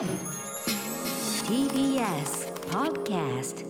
[0.00, 0.08] TBS
[2.70, 3.66] Podcast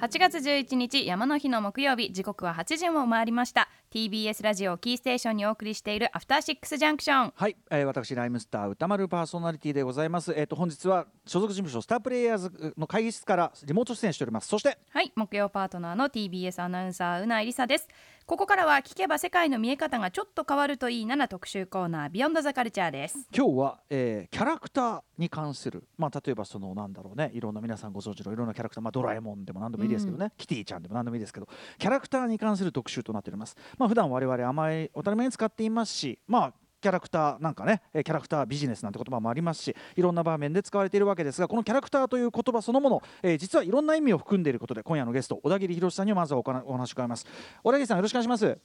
[0.00, 2.10] 8月11日山の日の木曜日。
[2.10, 3.68] 時刻は8時を回りました。
[3.92, 7.32] TBS ラジオキーステーションにお送りしているアフターシックスジャンクション。
[7.36, 10.32] はい、えー、私ライムスター歌丸パーソナリティでございます。
[10.34, 14.48] えっ、と本日は所属事務所スタープレイヤーズの会議室からリモート出演しております。
[14.48, 15.12] そしてはい。
[15.14, 17.86] 木曜パートナーの TBS アナウンサーうないりさです
[18.26, 33.56] ここからは聞けば世界の見え方がちょっと変わるといいなな特集コーナービヨンドザカルチャーです今日は、えーキャラクターに関するまあ例えばそのなんだろうねいろんな皆さんご存知のいろんなキャラクターまあドラえもんでも何でもいいですけどね、キティちゃんでも何でもいいですけどキャラクターに関する特集となっております。
[33.78, 47.26] まあ普段我々あまりおたり前に使っていますしまあキャラクターなんかねえーキャラクタービジネスなんて言葉もありますしいろんな場面で使われているわけですがこのキャラクターという言葉そのもの、えー実はいろんな意味を含んでいることで今夜のゲスト小田切弘さんにまずはおかなお話を伺います。
[47.62, 48.58] 小田切さんよろしくお願いします。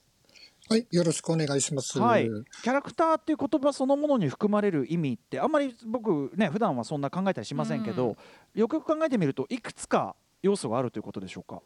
[0.67, 1.99] はい、よろしくお願いします。
[1.99, 2.27] はい、
[2.63, 8.17] キャラクターっていう言葉そのものに含まれる意味ってあんまり僕ね普段はそんな考えたりしませんけど、
[8.55, 11.61] よくよく考えてみるといくつか要素があるということでしょうか？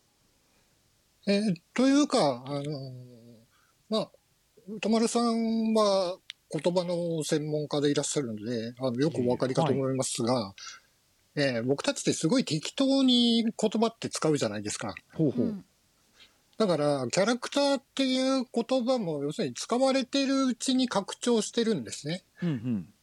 [1.28, 2.63] えーというか、あのー
[3.89, 4.11] まあ、
[4.67, 6.17] 歌丸さんは
[6.52, 10.53] 言葉の専門家でいらっしゃるので、あのよくお分かりかと思いますが、
[11.36, 14.94] えー僕たちってすごい適当に言葉って使うじゃないですか。
[15.14, 15.66] ほうほう、うん。
[16.58, 22.23] だから、キャラクターっていう言葉も、要するに使われてるうちに拡張してるんですね。
[22.44, 22.94] うんうん。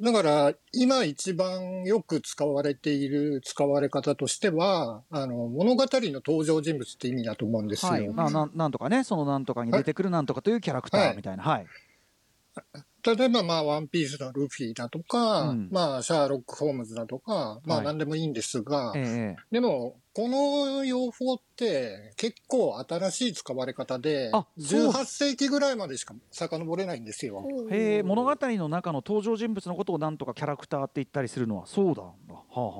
[0.00, 7.92] だから、今一番よく使われている使われ方としては、あの、物語の登場人物って意味だと思うんですよ。
[7.92, 8.08] はい。
[8.08, 11.12] まあ、なんなんとかねそのなんとかに出てくるなんとかというキャラクタはい。
[11.14, 11.42] ーみたいな。
[11.42, 11.66] はい、
[13.16, 15.68] 例えば、まあ、ワンピースのルフィだとか、うん。
[15.70, 17.86] まあ、シャーロック・ホームズだとか、まあ、はい。
[17.86, 24.90] 何でもいいんですが、ええでも、この用法って結構新しい使われ方であ、そう。
[24.90, 27.46] 18世紀ぐらいまでしか遡れないんですよ。
[27.70, 32.02] へえ物語の中の登場人物のことをなんとかキャラクターって言ったりするのはそうだ。
[32.02, 32.70] はあは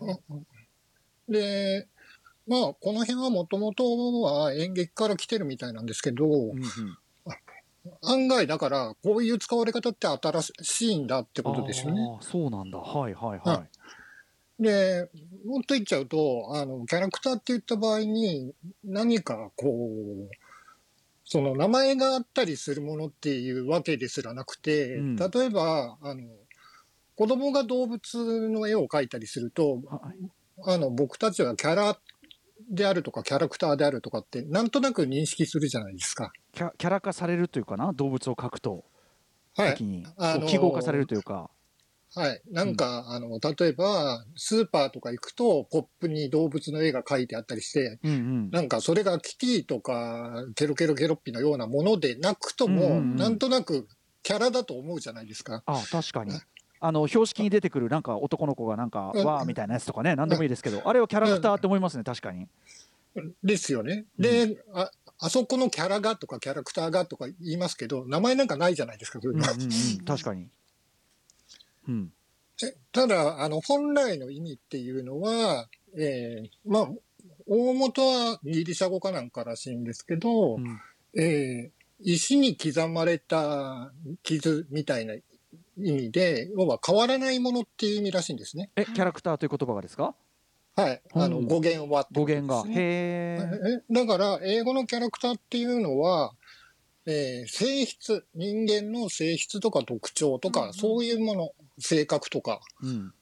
[0.00, 1.32] あはあ。
[1.32, 1.88] で、
[2.46, 6.98] まあ、この辺はもともとは演劇から来てるみたいなんですけど、うんうん
[8.02, 12.18] 案外だから、こういう使われ方って新しいんだってことですよね。
[12.20, 12.78] そうなんだ。
[12.78, 13.38] はいはい。
[13.38, 13.66] は
[14.58, 15.10] い、で、
[15.46, 20.30] もっと言っちゃうと、あの、キャラクターって言った場合に、何かこう、
[21.24, 25.16] その名前があったりするものっていうわけですらなくて、うん。
[25.16, 26.22] 例えば、あの、
[27.16, 30.30] 子供が動物の絵を描いたりすると、はい。
[30.66, 31.98] あの、僕たちはキャラ
[32.70, 36.32] であるとかキャラクターであるとかって、なんとなく認識するじゃないですか。
[36.54, 38.84] キャキャラ化されるというかな動物を描くと
[39.56, 39.84] はい。
[39.84, 41.50] に、あのーこう記号化されるというか、
[42.16, 42.40] はい。
[42.50, 53.16] なんか、あの、例えば、スーパーとか行くと、ポップに動物の絵が描いてあったりして、うんうん、なんかそれがキティとかケロケロケロッピのようなものでなくとも、うんうんうん。
[53.16, 53.88] なんとなく
[54.22, 55.64] キャラだと思うじゃないですか。
[55.66, 56.32] あ確かに。
[56.80, 59.24] あの標識に出てくるなんか男の子がなんかうん。
[59.24, 62.46] わーみたいなやつとかね何でもいいですけどあれをキャラクターって思いますね確かに。
[63.42, 64.06] ですよね。
[64.18, 70.04] で、あ、あそこのキャラがとかキャラクターがとか言いますけど、名前なんかないじゃないですか、そういうのうんうんうん。
[70.04, 70.48] 確かに。
[71.88, 72.12] うん。
[72.62, 76.88] えただ、あの、本来の意味っていうのは、えーまあ、
[77.46, 80.80] 大元はギリシャ語かなんからしいんですけど、うん。
[81.16, 83.92] えー石に刻まれた
[84.24, 85.22] 傷みたいな意
[85.78, 88.70] 味で、要は変わらないものっていう意味らしいんですね。
[88.76, 90.14] えキャラクターという言葉がですか？
[90.76, 91.02] はい。
[91.12, 91.46] あの、うん。
[91.46, 92.68] 語源はって語源が。
[92.68, 93.38] へえ
[93.90, 96.32] えだから、英語のキャラクターっていうのは、
[97.06, 100.66] えー性質、人間の性質とか特徴とか、うん。
[100.68, 103.14] うんそういうもの、性格とか、うん。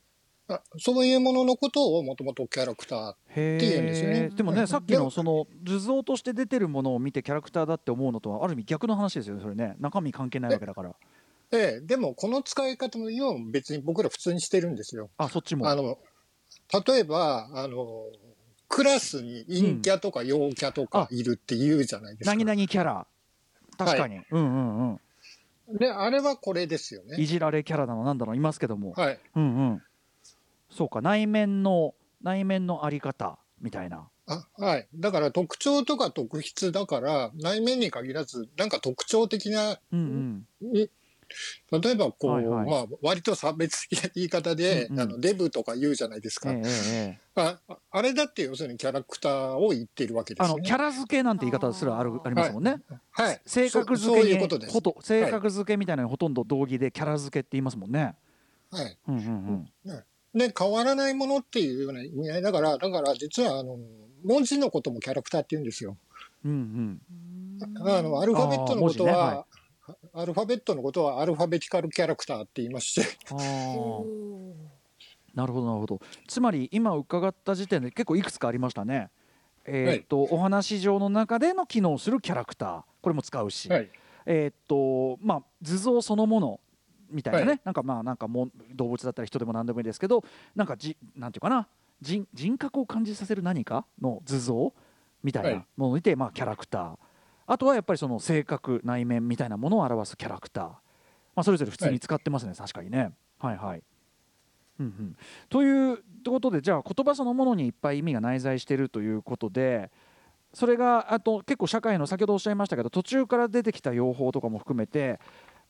[0.48, 3.14] あそういうもののことをもともとキャラクター。
[3.28, 9.76] へっていうんですよねえでもねさっきのその図像として出てるものを見てキャラクターだって思うのとはある意味逆の話ですよねそれね。
[9.78, 10.94] 中身関係ないわけだから。
[11.54, 15.10] ええでも、この使い方のよう別に僕ら普通にしてるんですよ。
[15.18, 15.68] あそっちも。
[15.68, 15.98] あの、
[16.86, 18.06] 例えば、あの、
[18.68, 22.34] クラスに陰キャとか陽キャとかいるって言うじゃないですか。
[22.34, 23.06] 何々キャラ。
[23.76, 25.76] 確かに、うんうんうん。
[25.78, 27.24] で、あれはこれですよいね。
[27.24, 29.20] じられキャラなのなんだろういますけども、はい。
[29.36, 29.82] うんうん。
[30.70, 31.00] そうか。
[31.00, 33.38] 内面の内面のあり方。
[33.62, 34.08] みたいな。
[34.26, 34.88] あはい。
[34.94, 40.72] だから特徴とか特質だから、内面に限らず、なんか特徴的な、うんうん。
[40.72, 40.90] に
[41.70, 46.52] 例えばこう、はいはいまあ、割と差別的な言い方で、うんうんあの、デブとか言うじゃないですか。
[46.52, 47.58] ええあ
[47.90, 50.52] あれだって要するにキャラクターを言ってるわけですよね。
[50.54, 53.40] あのキャラ付けなんて言い方すらあるありますもんね、はい。
[53.46, 54.38] 性格付けに
[54.68, 54.80] ほ。
[54.82, 58.14] と性格付けみたいなほとんど同義でキャラ付けって言いますもんね。
[58.70, 58.98] はい。
[59.08, 60.38] うんうんうん。
[60.38, 63.78] で、変わらないものっていうような意味合いだから、だから実はあの、
[64.24, 65.96] 文字のこともキャラクターって言うんですよ。
[66.44, 67.00] うん
[67.76, 69.46] あの、アルファベットのことは、
[70.14, 73.02] アルファベットのことはアルファベティカルキャラクターって言いまして、
[75.34, 76.00] なるほどなるほど。
[76.28, 79.10] つまり今伺った時点で結構いくつかありましたね。
[79.64, 83.90] えーっと、お話上の中での機能するキャラクターこれも使うし、はい。
[84.26, 86.60] えーっとまあ図像そのもの
[87.10, 87.60] みたいなね、はい。
[87.64, 90.24] なんかまあなんかもん動物だったり人でも何でもいいですけど
[90.54, 91.68] なんかじなんていうかな。
[92.00, 94.72] 人人格を感じさせる何かの図像
[95.22, 95.66] みたいはない。
[95.76, 96.98] ものにて、まあキャラクター
[97.52, 100.78] あとはやっぱりその性格内面みたいなものを表すキャラクター、ま
[101.36, 103.12] あ、それぞれ普通に使ってますね、確かにね。
[103.38, 103.82] はいはい。
[104.80, 105.16] うんうん、
[105.50, 109.90] ということでじゃあ言葉そのものにいっぱい意味が内在しているということで
[110.54, 115.20] それがあと結構社会の先ほどおっしゃいましたけど途中から出てきた用法とかも含めて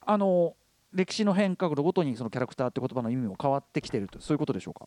[0.00, 0.54] あの
[0.92, 4.20] 歴史の変革度ごとにそのキャラクターって言葉の意味も変わってきていると。
[4.20, 4.86] そういうことでしょうか？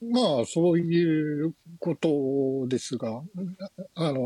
[0.00, 3.22] まあ、そういうことですが、
[3.94, 4.20] あの、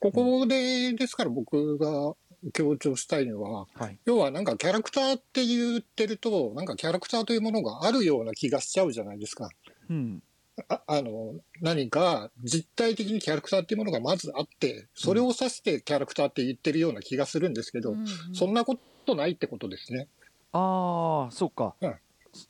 [0.00, 2.14] ここで、ですから僕が
[2.52, 9.48] 強調したいのは、はい、要はなんかキャラクターって言ってると、なんかキャラクターというものがあるような気がしちゃうじゃないですか。
[9.88, 10.22] うん。
[10.68, 20.08] ああの、何か実体的にキャラクターっていうものがまずあって、それを指してキャラクターって言ってるような気がするんですけど、うんうんそんなことないってことですね。
[20.52, 21.94] ああそうか、うん。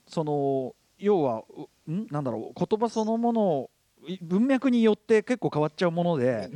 [0.06, 2.06] その要はうん？
[2.10, 2.66] なんだろう。
[2.66, 3.70] 言葉そのもの
[4.06, 6.50] い文脈によって結構変わっちゃうもので、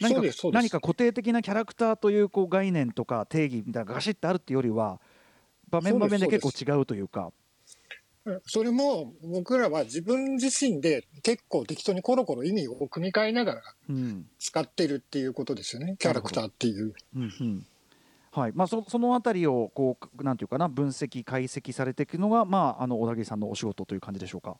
[0.00, 5.00] 何か固定的なキャラクターというこう概念とか定義みたいなガシッとあるっていうよりは
[5.68, 7.32] 場面場面で結構違うというか。
[8.24, 8.40] うん。
[8.46, 14.26] それも僕らは自分自身で結構適当にコロコロ意味を組み替えながらうん。
[14.38, 15.96] 使ってるっていうことですよね。
[15.98, 16.94] キャラクターっていう。
[17.16, 17.66] うんうん
[18.34, 24.56] はいまあ、そそのあたりをこうなんていうかな分析解析されていくのが、まあ、あの小田切さんのお仕事という感じでしょうか。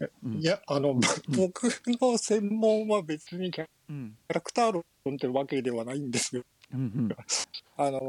[0.00, 0.94] うんいや、あの、
[1.36, 1.64] 僕
[2.00, 4.82] の専門は別にキャうんラクター論
[5.14, 6.42] ってわけではないんですよ。
[6.72, 7.08] うんうん
[7.76, 8.00] あの、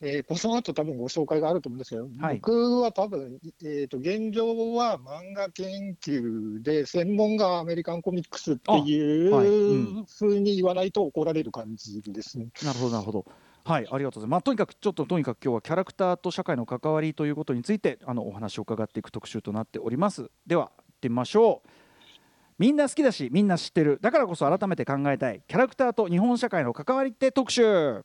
[0.00, 12.50] えー、この後多分ご紹介があると思うんですけど、はい僕は多分、えっ、と、現状は漫画研究で、専門がアメリカンコミックスっていうふうに言わないと怒られる感じですね。
[12.62, 13.24] なるほどなるほど。
[13.64, 14.28] はい、ありがとうございます。
[14.28, 20.30] まあ、とにかくちょっととにかく今日はキャラクターと社会の関わりということについてあのお話を伺っていく特集となっております。
[20.46, 21.68] では行ってみましょう。
[22.58, 23.98] みんな好きだしみんな知ってる。
[24.00, 25.42] だからこそ改めて考えたい。
[25.46, 28.04] キャラクターと日本社会の関わりって特集。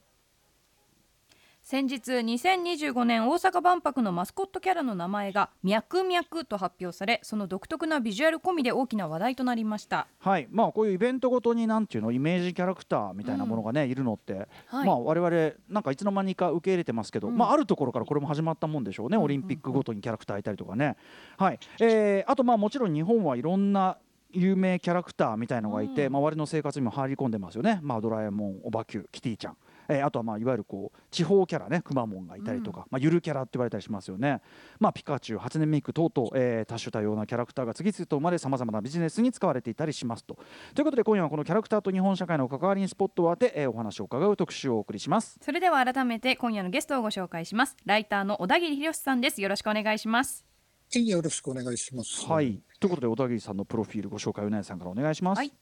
[1.64, 14.88] 先日2025年大阪万博のマスコットキャラの名前が「ミャクミャク」と発表されその独特なビジュアル込みで大きな話題となりました、はい、まあこういうイベントごとになんていうのイメージキャラクターみたいなものがね、いるのって、はい。
[14.88, 17.38] まあ我々なんかいつの間にか受け入れてますけど、うん。
[17.38, 19.24] まああるところからこれも始まったもんでしょうね、うんうん。
[19.26, 20.98] オリンピックごとにキャラクターいたりとかね。
[21.38, 23.98] はい、えーあとまあもちろん日本はいろんな
[24.34, 26.14] 有名キャラクターみたいのがいて、うん。
[26.14, 29.58] まあ、我々の生活にも入り込んでますよね、まあ、ドラえもん、おばきゅう、キティちゃん、
[29.88, 34.42] えーあとはまあいわゆるこう地方キャラね、くまモンがいたりとか、まあ、ゆるキャラって言われたりしますよね、
[34.80, 40.38] まあ、ピカチュウ、初音ミク等々、えー多種多様なキャラクターが次々と生まれ、さまざまなビジネスに使われていたりしますと。
[40.74, 45.38] ということで、今夜はこのキャラクターと日本社会の関わりにスポットを当て、えーお話を伺う特集をお送りします。
[45.42, 47.76] それでは改めて今夜のゲストをご紹介します。
[47.86, 49.42] ライターの小田切博さんです。
[49.42, 50.46] よろしくお願いします。
[50.46, 50.53] は
[51.00, 52.25] いよろしくお願いします。
[52.25, 55.38] はい、ということで、小田切さんのプロフィールご紹介をうなやさんからお願いします。
[55.40, 55.54] はい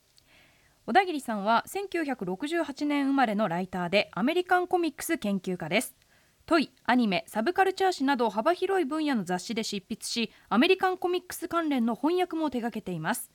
[0.88, 5.96] 小田切さんは1968年生まれのライターでアメリカンコミックス研究家です
[6.48, 13.30] トイ、アニメ、サブカルチャー誌など幅広い分野の雑誌で執筆しアメリカンコミックス関連の翻訳も手掛けています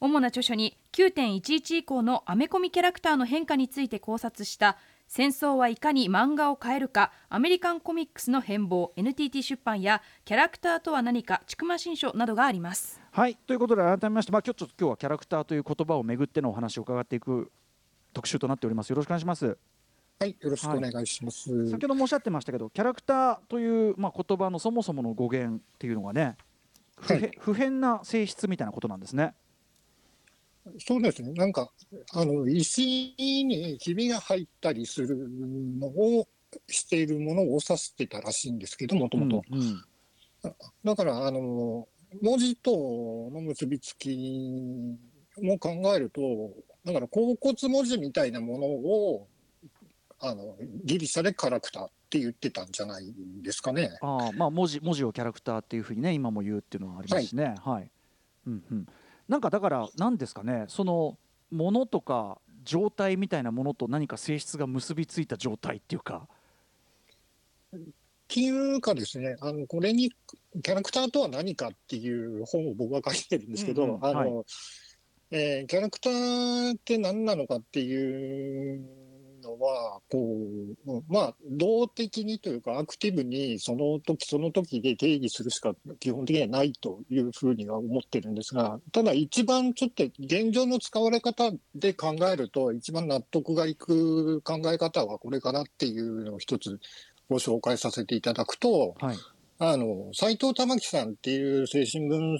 [0.00, 4.76] 主な著書に9.11以降のアメコミキャラクターの変化について考察した
[5.14, 12.98] 戦争はいかに漫画を変えるかアメリカンコミックスの変貌 NTT 出版やキャラクターとは何かちくま新書などがあります。
[13.10, 17.52] はいということで改めまして、まあ、今日ちょっと今日はキャラクターという言葉をめぐってのお話を伺っていく
[18.14, 18.88] 特集となっております。
[18.88, 19.58] よろしくお願いします。
[20.18, 21.70] はい、よろしくお願いします。
[21.70, 26.38] 先ほどもおっしゃってましたけどキャラクターという、まあ、言葉のそもそもの語源っていうのがね
[26.98, 27.30] 不,、はい。
[27.38, 29.34] 不変な性質みたいなことなんですね
[30.78, 31.32] そうですね。
[31.32, 31.70] なんか、
[32.12, 35.28] あの、石にひびが入ったりする
[35.78, 36.28] のを
[36.68, 39.42] しているものを指してたらしいんですけど、もともと。
[40.84, 41.88] だから、あの、
[42.20, 42.70] 文字と
[43.32, 44.96] の結びつき
[45.40, 46.20] も考えると、
[46.84, 49.28] だから、甲骨文字みたいなものを、
[50.20, 53.96] あの、ギリシャでキャラクターって言ってたんじゃないですかね。
[54.02, 57.90] あーまあ文字文字をキャラクターっていうふうにね今も言うっていうのはありますしねはい、
[58.46, 58.86] うんうん、
[59.28, 61.18] なんかだから何ですかねその
[61.50, 66.28] ものとか状態みたいなものと何か性質が結びついた状態っていうか。
[67.74, 67.78] っ
[68.28, 70.10] ていうかですね、あの、これに、
[70.62, 74.44] キャラクターとは何かっていう本を僕は書いてるんですけど、うんうんあの、はい
[75.32, 78.84] えーキャラクターって何なのかっていう
[79.42, 80.18] のは、こ
[80.86, 96.80] う、うんまあ、動的にというか、アクティブにその時その時で定義するしか基本的にはないというふうには思ってるんですが、ただ一番ちょっと現状の使われ方で考えると、一番納得がいく考え方はこれかなっていうのを一つ
[97.28, 99.16] ご紹介させていただくと、はい。
[99.64, 102.36] あの、斎藤玉樹さんっていう精神分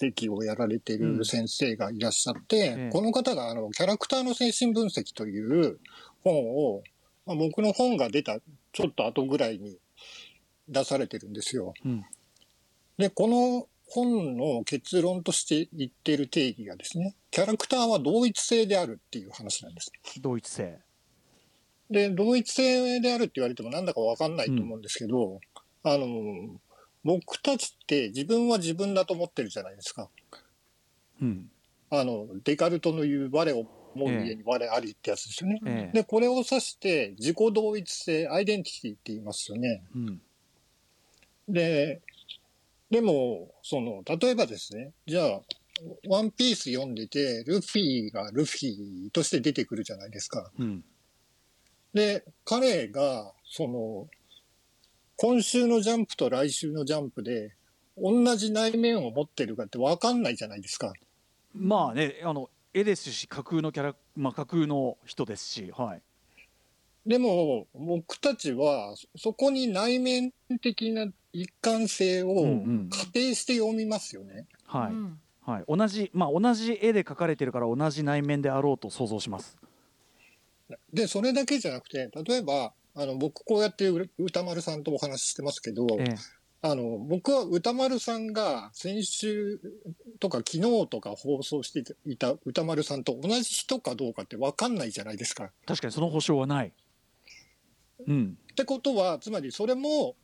[0.00, 2.90] 析をやられてる先生がいらっしゃって、ええ。
[2.92, 5.78] この方があの、キャラクターの精神分析という
[6.24, 6.82] 本を、
[7.26, 8.38] まあ、僕の本が出た
[8.72, 9.78] ちょっと後ぐらいに
[10.68, 11.74] 出されてるんですよ。
[11.84, 12.04] うん
[12.96, 19.90] で、この本の結論として言っている定義がですね、キャラクターは同一性であるっていう話なんです。
[20.20, 20.78] 同一性
[21.90, 25.40] で、同一性であるって言われてもなんだかわかんないと思うんですけど、
[25.82, 26.06] あの、
[27.02, 30.08] 僕たちって自分は自分だと思ってるじゃないですか。
[31.20, 31.50] うん
[31.90, 35.60] あの、デカルトの言う我を思う家に我ありってやつですよね。
[35.66, 39.82] ええで、これを指して自己同一性、アイデンティティって言いますよね。
[39.94, 40.20] うん
[41.46, 42.00] で、
[42.90, 45.40] でも、その、例えばですね、じゃあ、
[46.08, 50.50] ワンピース読んでて、ルフィがルフィとして出てくるじゃないですか。
[50.58, 50.84] うん
[51.92, 54.08] で、彼が、その、
[55.16, 57.54] 今週のジャンプと来週のジャンプで、
[57.96, 60.92] 同じ内面を持ってるかって分かんないじゃないですか。
[61.54, 66.02] まあねあの絵ですし架空のキャラまあ架空の人ですしはい。
[67.06, 72.52] でも、僕たちは、そこに内面的な一貫性をうんう
[72.84, 72.88] ん。
[72.90, 74.46] 仮定して読みますよね。
[74.64, 75.20] はい、うん。
[75.42, 79.58] はい、同じまあ同じ絵で描かれてるから同じ内面であろうと想像します。
[80.92, 86.14] で、それだけじゃなくて、例えば、あの、僕こうやってう歌丸さんとお話ししてますけど、ええ
[86.66, 89.60] あの、僕は歌丸さんが先週
[90.18, 95.50] とか昨日とか放送していた歌丸さんと同じ人かどうかって分かんないじゃないですか。
[95.66, 96.72] 確かにその保証はない
[98.06, 100.16] うんってことは、つまりそれも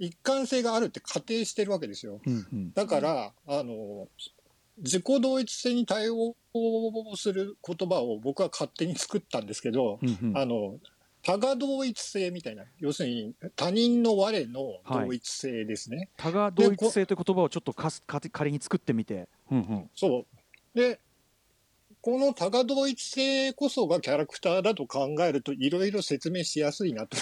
[0.00, 2.20] 一貫性があるって仮定してるわけですよ。
[2.26, 4.08] うんうんだから、あの、
[4.78, 6.34] 自己同一性に対応
[7.14, 10.80] する言葉を僕は勝手に作ったんですけど、うんうんあの、
[11.22, 16.08] 多が同一性みたいな、要するに他人の我の同一性ですね。
[16.16, 20.26] 多が同一性という言葉をちょっとかすか仮に作ってみて、うんそ
[20.74, 20.78] う。
[20.78, 20.98] で、
[22.00, 27.16] この多が同一性こそがキャラクターだと考えるといろいろ説明しやすいなと。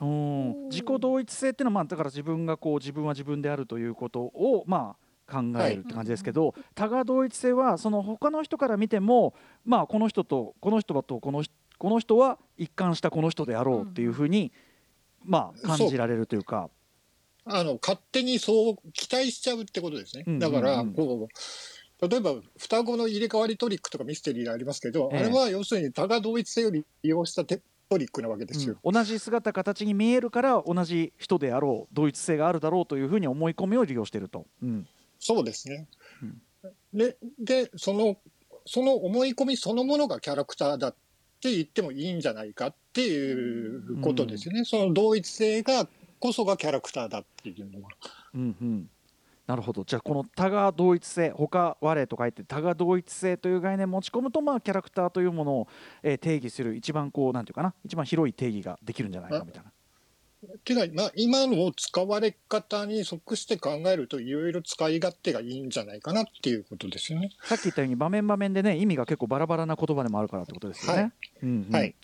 [0.00, 4.94] うん、うん自己同一性っていうのは、まあ、だから自分がこう自分は自分であるということを、ま
[5.28, 9.34] あ、考えるって感じですけど、多が同一性はその他の人から見ても、
[9.64, 14.52] まあ、この人とこの人とこの人この人は一貫したこの人であろうっていうふうに、
[15.24, 16.70] まあ、感じられるというか。
[17.44, 20.22] あの、勝手にそう期待しちゃうってことですね。
[20.24, 21.28] うんだから、うんうんこ
[22.00, 28.78] う、例えば、双子の入れ替わりトリックとかミステリーがありますけど、ええあれは要するに多が同一性を利用したテトリックなわけですよ。
[28.80, 34.86] うん同じ姿形に見えるから同じ人であろう同一性があるだろうというふうに思い込みを利用していると、うん
[35.18, 35.88] そうですね。
[36.22, 36.40] うん
[36.94, 38.18] で、で、その、
[38.66, 40.94] その思い込みそのものがキャラクターだっ
[41.42, 44.64] て言ってもいいんじゃないかっていうことですよね。
[44.64, 45.88] その同一性が
[46.20, 47.90] こそがキャラクターだっていうのは。
[48.34, 48.90] うんうん、
[49.48, 55.68] なるほどじゃあこの多が同一性他我と書いて多が同一性という概念を持ち込むと、まあ、キャラクターというものを、
[56.02, 59.72] えー定義する一番こうなんていうかな一番広い定義ができるんじゃないかみたいな。
[60.64, 67.30] ていうか、まあ、今の使われ方に即して考えるといろいろ使い勝手がいいんじゃないかなっていうことですよね。
[67.44, 71.02] さっき言ったように場面場面でね意味が結構バラバラな言葉でもあるからってことですよね。
[71.02, 71.94] はいうんうんはい。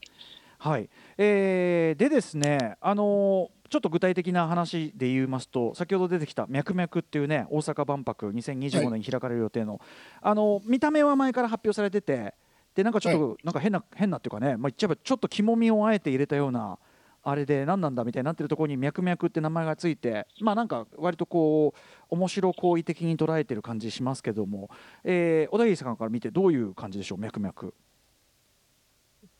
[0.61, 9.79] はい、えーでですね、あのーちょっと具体的な話で言いますと先ほど出てきた「脈々」っていうね大阪万博2025年に開かれる予定の、
[10.23, 12.35] あの見た目は前から発表されてて
[12.75, 16.79] でなんかちょっと、なんか変な変なっていうかね、まあ、言っちゃえばちょっと肝みをあえて入れたような
[17.31, 21.79] あれで何なんだみたいになってるところに「脈々」って名前がついてまあなんか割とこう
[22.11, 24.71] 面白好意的に捉えてる感じしますけども、
[25.05, 27.73] えー小田切さんから見てどういう感じでしょう脈々。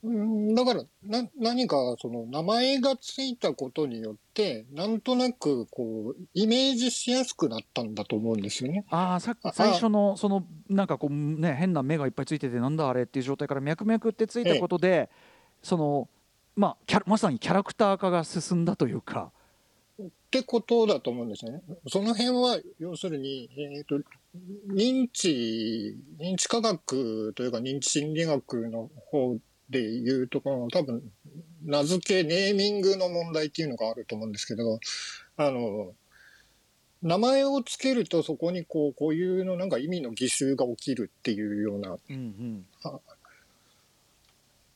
[0.01, 8.85] うんだからな何かその名前がついたことによってなんとなくこうイメージしやすくなったんだと思うんですよね。
[8.91, 15.11] ああ最初のそのなんかこうね変な目がいっぱいついててなんだあれっていう状態から脈々ってついたことで、
[15.63, 16.09] その
[16.59, 19.31] まあキャラまさにキャラクター化が進んだというか、
[20.03, 21.63] ってことだと思うんですよね。
[21.87, 24.01] その辺は要するに、えー、と
[24.69, 29.37] 認知認知科学というか認知心理学の方
[29.71, 31.01] でいうところの多分
[31.65, 34.81] 名付けネーミングの問題っていうのがあると思うんですけど
[35.37, 35.93] あの
[37.03, 42.67] 名前をつけるとそこにこう固有のなんか意味の偽習が起きるっていうようなうん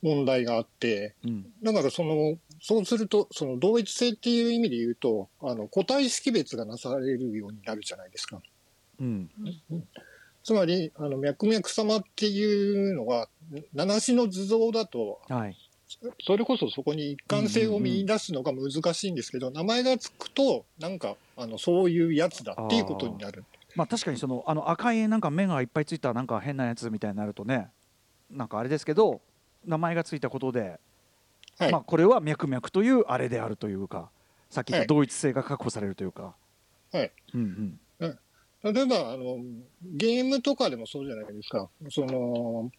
[0.02, 1.46] 問題があって、うん。
[1.62, 8.40] だからその、そうすると、その同一性っていう意味で言うと、あの、個体識別がなされるようになるじゃないですか。
[9.00, 9.30] うん。
[10.44, 13.28] つまり、あの、脈々様っていうのが、
[13.74, 15.56] 七種の図像だと、はい。
[16.24, 23.44] それこそそこに一貫性を見出すのが難しいんですけど、名前がつくと、なんか、あの、そういうやつだっていうことになる。
[23.74, 27.70] まあ確かにそのあの赤いなんか目がいっぱいついたなんか変なやつみたいになるとね
[28.30, 29.20] なんかあれですけど
[29.66, 30.80] 名前がついたことで、
[31.58, 31.72] はい。
[31.72, 34.10] まあこれは脈々というあれであるというか
[34.50, 36.34] さっき言ったはい同一性が確保されるというか、
[36.92, 37.78] はいうんうん
[38.62, 39.38] 例えば、あの、
[39.82, 41.68] ゲームとかでもそうじゃないですか。
[41.90, 42.70] その、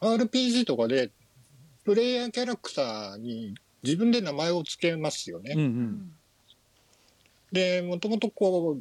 [0.00, 1.10] RPG とかで、
[1.84, 5.54] プレイヤーキャラクターに自分で名前を付けますよね。
[5.54, 6.12] うんうん
[7.52, 8.76] で、もともとこ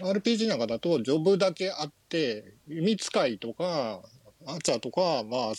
[0.00, 4.02] う、RPG なんかだと、ジョブだけあって、弓使いとか、
[4.46, 5.52] アーチャーとか、まあ、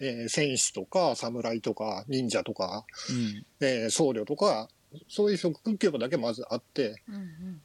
[0.00, 3.46] えー戦士とか、侍とか、忍者とか、うん。
[3.60, 4.68] えー僧侶とか、
[5.08, 7.62] そういう職業だけまずあって、うんうん。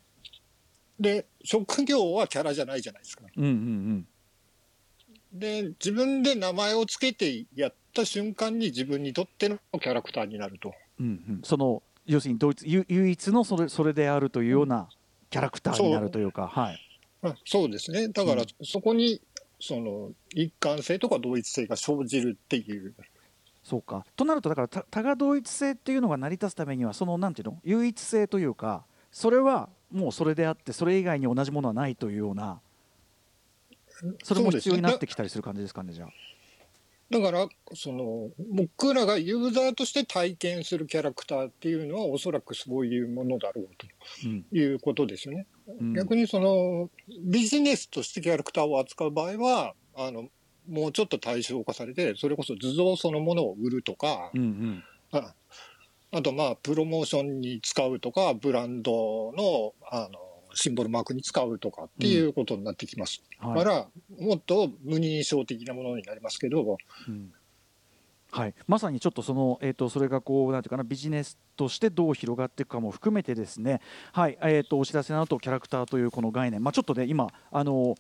[1.00, 3.24] で、職業はキャラじゃないじゃないですか。
[3.36, 4.08] うんうんうん。
[5.34, 10.74] で、自分で名前を付けてやった瞬間に自分にとってのキャラクターになると。
[11.00, 11.42] うんうん。
[11.44, 14.90] その要するに同一ゆ唯一のそれそれであるというような
[15.30, 16.80] キャラクターになるというか、はい。
[17.22, 18.08] あそうですね。
[18.10, 19.22] だからうん、そこに、
[19.60, 22.94] その、一貫性とか同一性が生じるっていう。
[23.64, 27.60] そうかとなるとだからた多が同一性っていうのが成り立つためにはそのなんていうの？
[27.66, 32.62] 唯一性というかそれはもうそれであってそれ以外に同じものはないというような
[34.24, 36.10] それも必要になってきたりする感じですかねじゃあ。
[37.10, 43.68] だから、その、僕らがユーザーとして体験するキャラクターっていうのはおそらくそういうものだろう
[44.26, 45.46] うんということですよね。
[45.52, 45.57] うん
[45.96, 46.90] 逆にその、
[47.24, 50.30] ビジネスとしてキャラクターを扱う場合は、あの、
[50.68, 54.84] もうちょっと対象化されて、それこそ図像そのものを売るとか、うんうん。
[55.12, 55.34] あ
[56.12, 60.20] あとまあ、プロモーションに使うとか、ブランドの、あの、
[60.54, 63.22] シンボルマークに使うとかっていうことになってきます。
[63.40, 63.64] はい。
[63.64, 63.88] から、
[64.18, 67.34] もっと無認証的なものになりますけど、うん
[68.38, 73.82] はい、まさにちょっとその、えー、とそれがこうなんていうかなビジネスとしてどう広がっていくかも含めてですね、
[74.14, 74.38] はい。
[74.44, 77.96] えー、とお知らせの後キャラクターというこの概念、まあ、ちょっとね今あの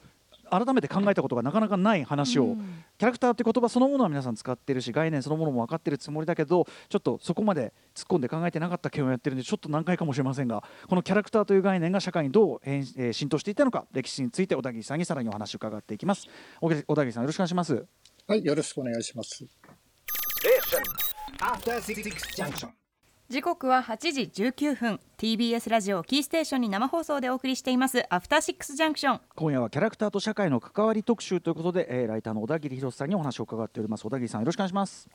[0.49, 2.83] 改めて考えたことがなかなかない話を、うん。
[2.99, 16.27] キャラクターって言葉そのものは皆さん使ってるし概念そのものも分かってるつもりだけどちょっとそこまで突っ込んで考えてなかった件をやってるんでちょっと難解かもしれませんがこのキャラクターという概念が社会にどう変、えー浸透していったのか歴史について小田切さんにさらにお話を伺っていきます。
[16.61, 17.85] 小田切さんよろしくお願いします。
[18.27, 19.45] はい、よろしくお願いします。
[23.29, 24.99] 時刻は8時19分。
[25.17, 28.05] TBS ラジオキーステーションに生放送でお送りしています。
[28.09, 34.03] アフターシックスジャンクション今夜はキャラクターと社会の関わり特集ということで、えーライターの小田切弘さんにお話を伺っております。
[34.03, 35.09] 小田切さんよろしくお願いします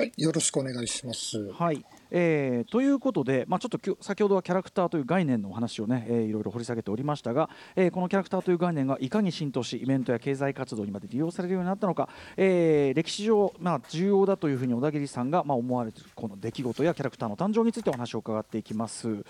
[0.00, 1.50] はい、よろしくお願いします。
[1.50, 19.24] はい、えーということで、まあ、ちょっと先ほどはキャラクターという概念のお話をね、えーいろいろ掘り下げておりましたが、えーこのキャラクターという概念がいかに浸透しイベントや経済活動にまで利用されるようになったのか、えー歴史上、まあ、重要だというふうに小田切さんが、まあ、思われているこの出来事やキャラクターの誕生についてお話を伺っていきます。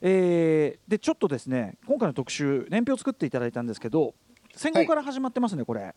[0.00, 4.14] えーでちょっとですね今回の特集年表を作っていただいたんですけど
[4.56, 5.94] 戦後から始まってますね、これ。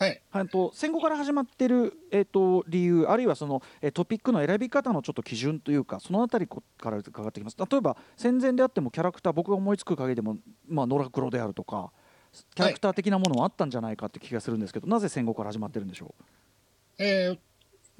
[0.00, 7.56] はい、はいと戦後から始まってる、えー、と理由あるいはその、えートピックの選び方のちょっと基準というかそのあたりこから伺ってきます。
[7.58, 11.92] 例えば戦前であってもキャラクター僕が思いつく限りでも、まあ、野良黒であるとか
[12.54, 16.14] キャラクター的なものはあったんじゃないかって気がするんですけど、なぜ戦後から始まってるんでしょ
[16.96, 17.49] えー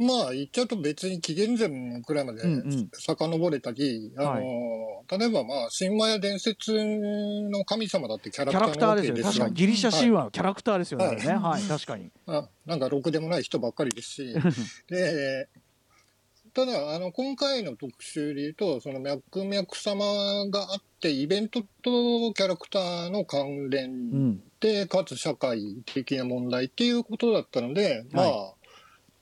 [0.00, 2.90] まあ、言っちゃうと別に紀元前くらいまでうんうん。
[2.90, 9.22] 遡れたり、あの、例えばまあ、神話や伝説の神様だってキャララクターですよね。
[9.22, 11.16] 確かにギリシャ神話のキャラクターですよね、はい。
[11.38, 11.62] はい。
[11.64, 12.10] 確かに。
[12.26, 14.34] あなんかろくでもない人ばっかりですし、
[14.88, 15.50] で、
[16.54, 24.42] ただ、あの、今回の特集で言うと、その脈々様があって、イベントとキャラクターの関う連ん。
[24.60, 28.54] で、かつ社会的な問題っていうことだったので、まあ、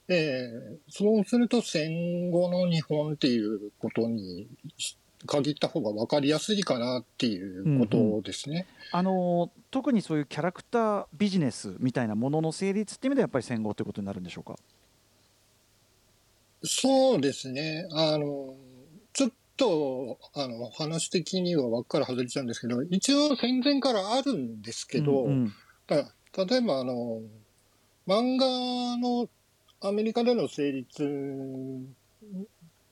[0.09, 4.47] えーそうすると戦後の日本っていうことに
[5.25, 8.65] 限った方が分かりやすいかなっていうことですね。
[8.91, 14.55] あのー特にそういうキャラクタービジネスみたいなものの成立っていう意味ではやっぱり戦後ということになるんでしょうか？
[16.63, 17.87] そうですね。
[17.91, 18.55] あの、
[19.13, 25.53] ちょっと、あの、話的には輪っから外れちゃうんですけど、一応戦前からあるんですけど、うんうん
[25.85, 25.95] た
[26.45, 27.21] 例えばあの、
[28.07, 29.29] 漫画の
[29.81, 31.03] アメリカでの成立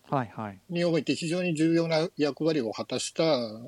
[0.09, 0.59] はいはい。
[0.69, 3.23] において非常に重要な役割を果たした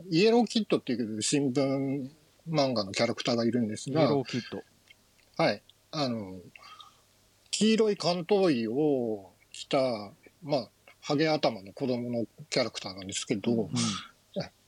[0.09, 0.95] イエローキッドってい。
[0.95, 2.09] う新聞
[2.49, 3.51] 漫画のキャラクターがい。
[3.51, 4.63] るんですがイエロ、ーキッド
[5.37, 5.61] はい。
[5.91, 6.39] あの、
[7.51, 9.79] 黄色い関東衣を着た、
[10.43, 10.69] まあ、
[11.01, 13.69] ハゲ頭の子供のキャラクターなんですけど、うん。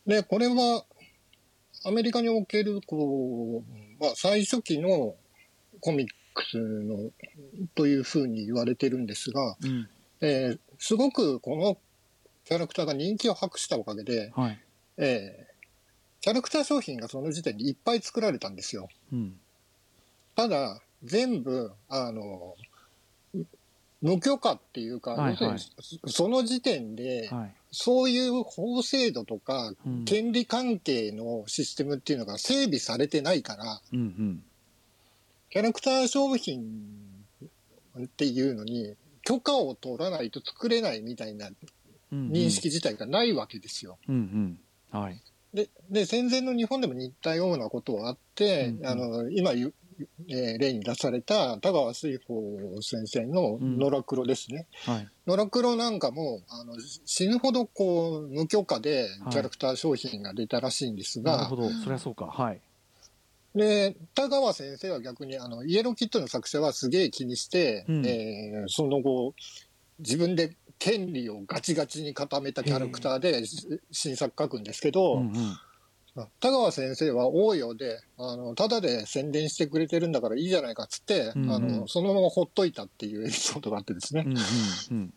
[0.05, 0.85] で、これは、
[1.85, 5.15] アメリカにおける、こう、まあ、最初期の
[5.79, 7.12] コミックスの、
[7.76, 9.89] というふうに言われてるんですが、うん。
[10.22, 11.78] えーすごくこの
[12.46, 14.60] キャラクターが人気を博したおかげで、はい。
[14.98, 15.52] えー
[16.22, 18.89] キャラクター商品がその時点にいっぱい作られたんですよ。
[19.12, 19.39] うん。
[20.36, 22.56] ただ、全部、あの、
[24.04, 25.32] 無許可っていうか、はい。
[25.32, 25.52] 要する
[26.06, 27.56] にその時点で、はい。
[27.72, 30.06] そういう法制度とか、うん。
[30.06, 34.44] 権利関係のシステムっていうのが整備されてないから、うんうん
[35.51, 36.61] キャラクター商品
[37.99, 41.49] っていうのに、許可を取らないと作れないみたいな
[42.11, 43.99] 認識自体がないわけですよ。
[44.07, 44.59] うん
[44.93, 44.99] うん。
[45.01, 45.21] はい。
[45.53, 48.87] で、で、戦前の日本でも似たようなことはあって、うんうん。
[48.87, 52.39] あの、今えー例に出された田川水宝
[52.81, 53.77] 先生のうん。
[53.77, 54.67] 野良黒ですね。
[54.85, 55.07] はい。
[55.27, 61.69] 野良黒なんかも、あの、死ぬほどこう、無許可でキャラクター商品が出たらしいんですが、なるほど。
[61.69, 62.27] そりゃそうか。
[62.27, 62.61] はい
[63.55, 68.05] で、田川先生は逆に、あの、イエローキットの作者はすげえ気にして、うん。
[68.05, 69.33] えーその後、
[69.99, 75.57] 自分で権利をガチガチに固めたキャラクターでし新作書くんですけど、うんうん。
[76.39, 81.51] 田川先生は応用で、あの、ただで宣伝してくれてるんだからいいじゃないかっつって、うんうん。
[81.51, 84.23] あの、そのままほっといたっていうエピソードがあってですね。
[84.25, 84.41] うんうん。
[84.91, 85.13] うん。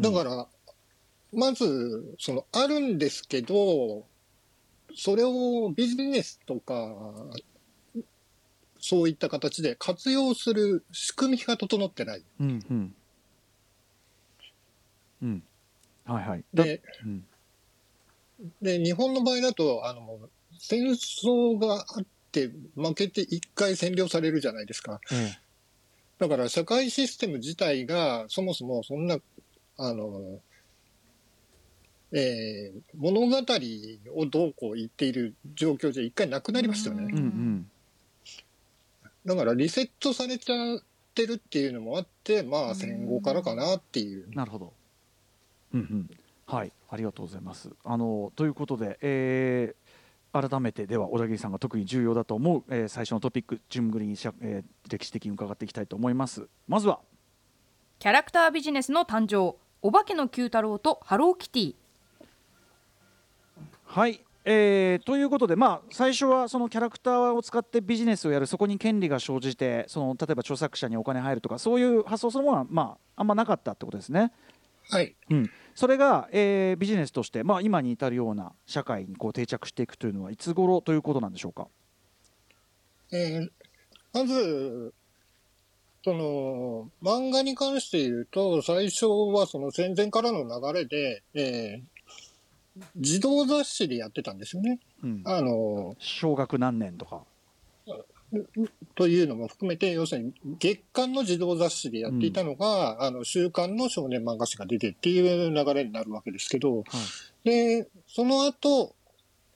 [0.00, 0.48] だから、
[1.32, 4.06] まず、その、あるんですけど、
[4.96, 6.94] それをビジネスとか、
[8.78, 12.24] そういった形で活用する仕組みが整ってない。
[12.40, 12.94] うんうん。
[15.22, 15.42] うん。
[16.04, 16.44] はいはい。
[16.52, 17.24] だで、うん。
[18.60, 20.28] で、日本の場合だと、あの、
[20.58, 25.00] 戦争があって負けて一回占領されるじゃないですか。
[25.12, 25.32] え。
[26.18, 29.18] だから社会システム自体がそもそもそんな、
[29.78, 30.40] あの、
[32.16, 33.26] えー物語
[34.16, 37.12] をどうこう言っている状況じゃ一回なくなりましたよえうね。
[37.12, 37.70] んうん
[39.26, 40.78] だからリセットされちゃっ
[41.14, 44.28] てるっていうのもあって、まあ戦後からかなっていう。
[44.34, 44.72] なるほど。
[45.72, 46.10] うんうん。
[46.46, 47.70] はい、ありがとうございます。
[47.84, 49.84] あのということで、えー
[50.50, 56.46] 改めてでは小田切さんが特に重要だと思う、えー最初のトピック順繰りにしゃ、えー歴史的に伺っていきたいと思います。
[56.68, 57.00] まずは
[58.00, 61.74] キャラクタービジネスの誕生お化けの九太郎とハローキティ
[63.94, 64.24] はい。
[64.44, 74.32] えーということで、まあ、最初はそのキャラクターを使ってビジネスをやるそこに権利が生じてその例えば著作者にお金入るとかそういう発想そのものは、まあ、あんまなかったってことですね。
[74.90, 75.14] はい。
[75.30, 81.68] うん、それが、えービジネスとして、まあ、今に至るような社会にこう定着していくというのはいつ頃ということなんでしょうか？
[83.12, 83.48] えー
[84.12, 84.92] まず、
[86.02, 91.93] その、漫画に関して言うと、最初はその戦前からの流れで、えー
[92.96, 94.80] 児童雑誌でやってたんですよね。
[95.02, 97.22] うん、あの、小学何年とか。
[98.96, 106.84] というのも含めて、要するに月刊の児童雑誌でやっていたのが、あの、週刊の少年漫画誌が出てっていう流れになるわけですけど、はい
[107.44, 108.96] で、その後、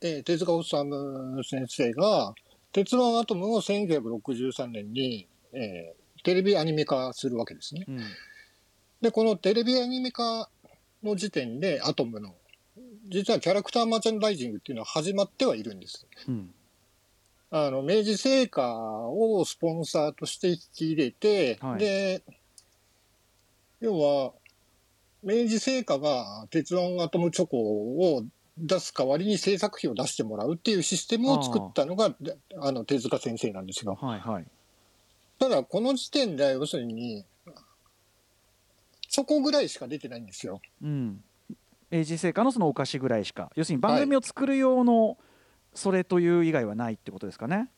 [0.01, 2.33] えー手塚治虫先生が、
[2.71, 7.85] 鉄腕アトムを1963年に、えーテレビアニメ化するわけですね。
[7.87, 7.99] うん
[9.01, 10.49] で、このテレビアニメ化
[11.03, 12.35] の時点でアトムの、
[13.09, 16.07] 実はキャラクターマーチャンダイジングっていうのは始まってはいるんです。
[16.27, 16.53] うん
[17.51, 22.23] あの、明治製菓をスポンサーとして引き入れて、はいで、
[23.81, 24.33] 要は、
[25.23, 28.23] 明治製菓が鉄腕アトムチョコを
[28.57, 33.97] 出す代わりに制作費を出してもらうっていうシステムを作ったのが、であの、手塚先生なんですよ。
[33.99, 34.45] はいはい。
[35.39, 37.25] ただ、この時点で、要するに、
[39.07, 40.61] チョコぐらいしか出てないんですよ。
[40.83, 41.23] うん、
[41.91, 45.17] 明治製菓のそのお菓子ぐらいしか要するに番組を作る用の
[45.73, 47.69] それという以外はないってことですかね？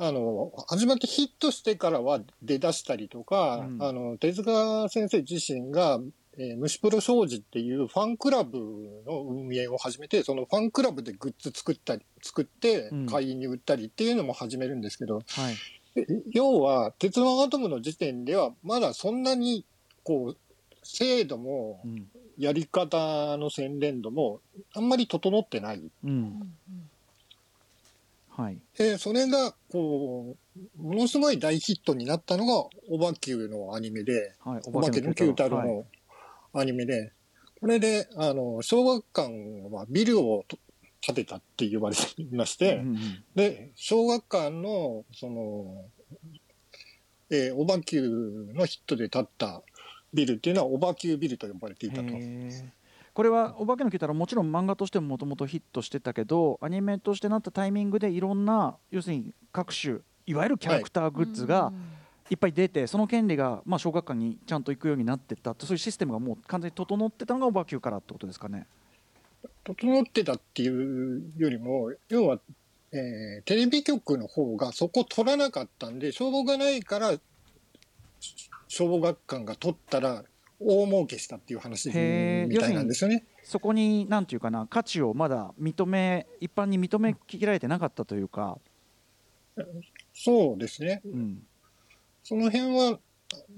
[0.00, 3.82] あの、始まってヒットしてからは出だしたりとか、うん。
[3.82, 5.98] あの、手塚先生自身が、
[6.36, 8.58] えー虫プロ商事っていうファンクラブ
[9.04, 13.06] の運営を始めて、そのファンクラブでグッズ作ったり、作ってうん。
[13.06, 15.54] 会員に売ったりっていうのも始めるんですけど、はい。
[15.96, 19.64] え要は、鉄腕アトムの時点では、まだそんなに、
[20.04, 20.36] こう、
[20.84, 22.06] 制度もう、ん
[22.38, 24.40] やり方の洗練度も、
[24.74, 25.82] あんまり整ってない。
[26.04, 26.54] うん。
[28.30, 28.58] はい。
[28.76, 30.36] で、それが、こ
[30.78, 35.68] う、ものすごい大ヒットになったのが、オバキューのアニメで、はい、お化けの九太郎はい。
[35.68, 35.84] の
[36.52, 37.12] アニメで、
[37.60, 39.32] これで、あの、小学館
[39.72, 40.56] はビルをと
[41.00, 45.84] 建てたって言われていまして、うんうんで、小学館の、その、
[47.30, 49.62] えー、オバ Q のヒットで建った
[50.12, 52.04] ビルっていうのはオバ Q ビルと呼ばれていたと。
[53.14, 61.72] これは「お化けの Q 太郎」もちろん漫画としてももともとヒットしてたけどアニメとしてなったタイミングでいろんな要するに各種いわゆるキャラクターグッズが
[62.30, 68.66] いっぱい出て、その権利がまあ小学館にちゃんと行くようになってったそういうシステムがもう完全に整ってたのがオバ Q からってことですかね。
[69.64, 72.40] 整ってたっていうよりも、要は、
[72.92, 77.12] えーテレビ局の方がそこ取らなかったんで、消防がないから、
[78.68, 80.24] し消防学館が取ったら
[80.60, 81.94] 大儲けしたっていう話み
[82.58, 83.24] たいなんですよね。
[83.44, 88.58] そこに何ていうかな価値をまだ認め一般に認めきられてなかったというか、
[90.14, 91.00] そうですね。
[91.04, 91.42] うん、
[92.22, 92.98] その辺は、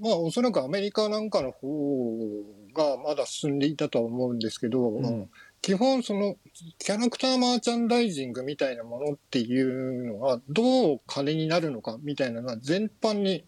[0.01, 2.29] まあおそらくアメリカなんかの方
[2.75, 5.31] がまだ進んでいたとは思うんですけど、うん
[5.63, 6.37] 基本その
[6.79, 13.45] キャラクターマーチャンダイジングみたいなものっていうのはどう金になるのかみたいなのは全般に、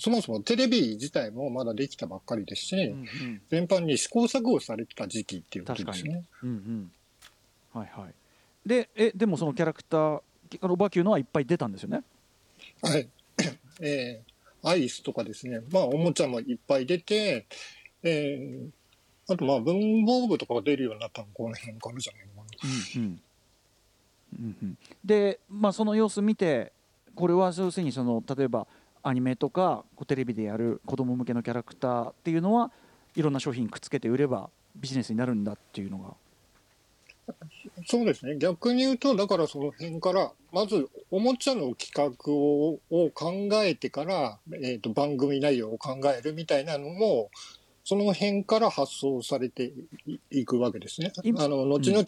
[0.00, 6.24] そもそもテレビ自体もまだできたばっかりですし、うんうん全般に試行錯誤されてた時期っていうことですね。
[6.42, 6.92] うんうん
[7.72, 8.14] はいはい
[8.66, 10.20] でえでもそのキャラクター
[10.60, 12.02] あのオバ Q のはいっぱい出たんですよね？
[12.82, 13.08] はい。
[13.80, 14.30] えー
[14.62, 15.60] アイスとかですね。
[15.72, 17.46] まあ、おもちゃもいっぱい出て、
[18.02, 22.68] えーあと、まあ、文房具とかが出るようになったのこの辺からじゃないのかな。
[22.96, 23.20] うん
[24.38, 26.72] うんうんで、まあ、その様子見て
[27.14, 28.66] これは要するにその例えば
[29.02, 32.70] アニメとかこうテレビでやる子供向けのキャラクターっていうのは
[33.14, 36.14] いろんな商品くっつけて売ればビジネスになるんだっていうのが。
[37.86, 38.36] そうですね。
[38.36, 47.30] 逆に言うと、だからその辺から、まず、おもちゃの企画をを考えてから、えっ、と、番組内容を考えるみたいなのも、
[47.84, 49.72] その辺から発想されて
[50.06, 51.12] いいくわけですね。
[51.24, 52.04] 今あの、後々、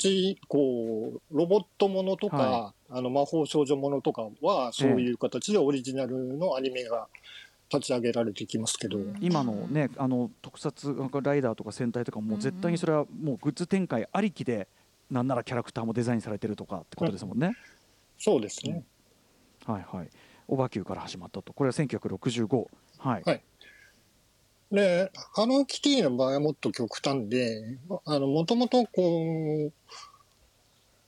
[0.49, 7.09] こう、ロボットものとか、はあの、魔法少女ものとかは、そういう形でオリジナルのアニメが
[7.73, 14.69] 立ち上げられてきますけど、今のねあの特撮ライダーとか戦隊とかもう絶対にそれはもうグッズ展開ありきで
[15.11, 17.57] なんならキャラクターもデザインされてるとかってことですもんね。
[18.19, 18.85] そうですね。
[19.65, 20.09] はいはい。
[20.49, 21.55] オバ Q から始まったと。
[21.55, 22.67] これは1965
[22.99, 23.23] はい。
[23.25, 23.43] はい
[24.73, 29.73] で、ハローキティの場合はもっと極端で、あの、もともとこう、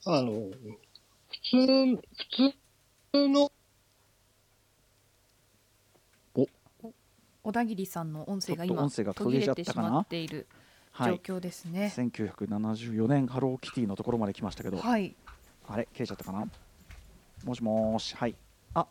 [0.05, 0.51] あの、普
[1.43, 1.57] 通、
[1.95, 2.53] 普
[3.11, 3.51] 通の、
[7.43, 10.47] 小田切さんの音声が今音声が途途切切れちゃったかなれてしまっている
[10.97, 11.19] 状はい。
[11.19, 11.93] 況ですね。
[11.95, 15.15] 1974年ハローキティのところまで来ましたけど、はい。
[15.67, 15.87] あれ？
[15.93, 16.47] 切れちゃったかな？
[17.43, 18.35] もしもーしはい。
[18.73, 18.87] あ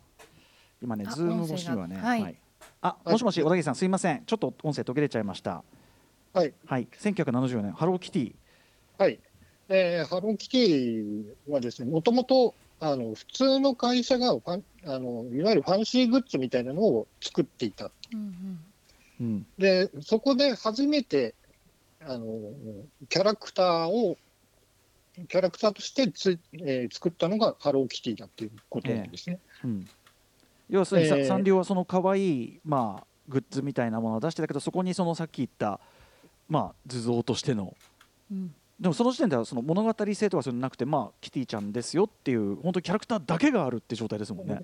[0.83, 2.37] 今ねあ Zoom 越しにはね音声がはい
[2.85, 5.64] あもしもし小田切さんすいませんちょっと音声途切れちゃいました。
[6.35, 6.53] はい。
[6.66, 6.87] はい。
[7.01, 8.35] 1974年ハローキティ
[8.99, 9.18] はい。
[9.70, 17.90] えーハローキティはですね、もともと、あの、普通の会社がファン、あの、いわゆるファンシーグッズみたいなのを作っていた。
[18.12, 18.59] うん
[19.20, 21.35] うんで、そこで初めて、
[22.03, 22.27] あの、
[23.09, 24.18] キャラクターを、
[25.29, 29.38] キャラクターとしてつ、えー作ったのがハローキティだっていうことなんですね。
[29.64, 29.88] うん。
[30.68, 35.81] 要するにサンリオはその可愛いまあグッズみたいなものを出してたけどそこにそのさっき言った
[36.48, 37.74] まあ図像としての。
[38.31, 38.55] うん。
[38.81, 44.61] でもその時点ではその物語性とかそういうのなくてまあキティちゃんですよっていう本当にキャラクターだけがあるって状態ですもんね。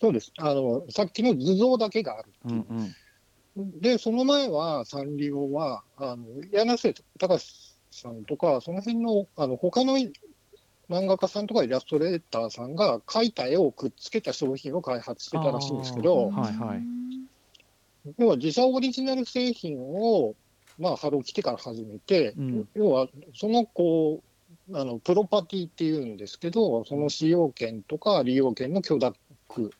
[0.00, 0.32] そうです。
[0.38, 2.52] あの、さっきの図像だけがあるってう。
[2.52, 2.94] んいう
[3.56, 3.80] うん。
[3.80, 9.98] で、その前は、サンリオは、あの、柳瀬隆さんとか、その辺の、あの、他の
[10.90, 16.82] 漫画家さんとかイラストレーターさんが描いた絵をくっつけた商品を開発してたらしいんですけあど、ーはいはい。
[18.18, 20.34] 要は自社オリジナル製品を、
[20.78, 22.68] まあ、ハローキティから始めて、うん。
[22.74, 24.22] 要は、その、こ
[24.68, 29.16] う、あの、プロパティっていうんですけど、その使用権とか利用権の許諾、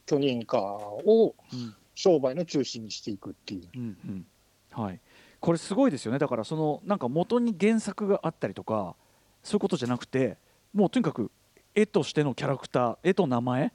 [0.06, 1.74] 許認可をうん。
[1.96, 3.68] 商売の中心にしていくっていう。
[3.74, 4.26] うんうん。
[4.70, 5.00] はい、
[5.38, 6.18] これすごいですよね。
[6.18, 8.94] だからそのなんか元に原作があったりとか
[9.42, 10.38] そういうことじゃなくて
[10.72, 11.30] もうとにかく
[11.74, 13.70] 絵としてのキャラクター絵と名前っ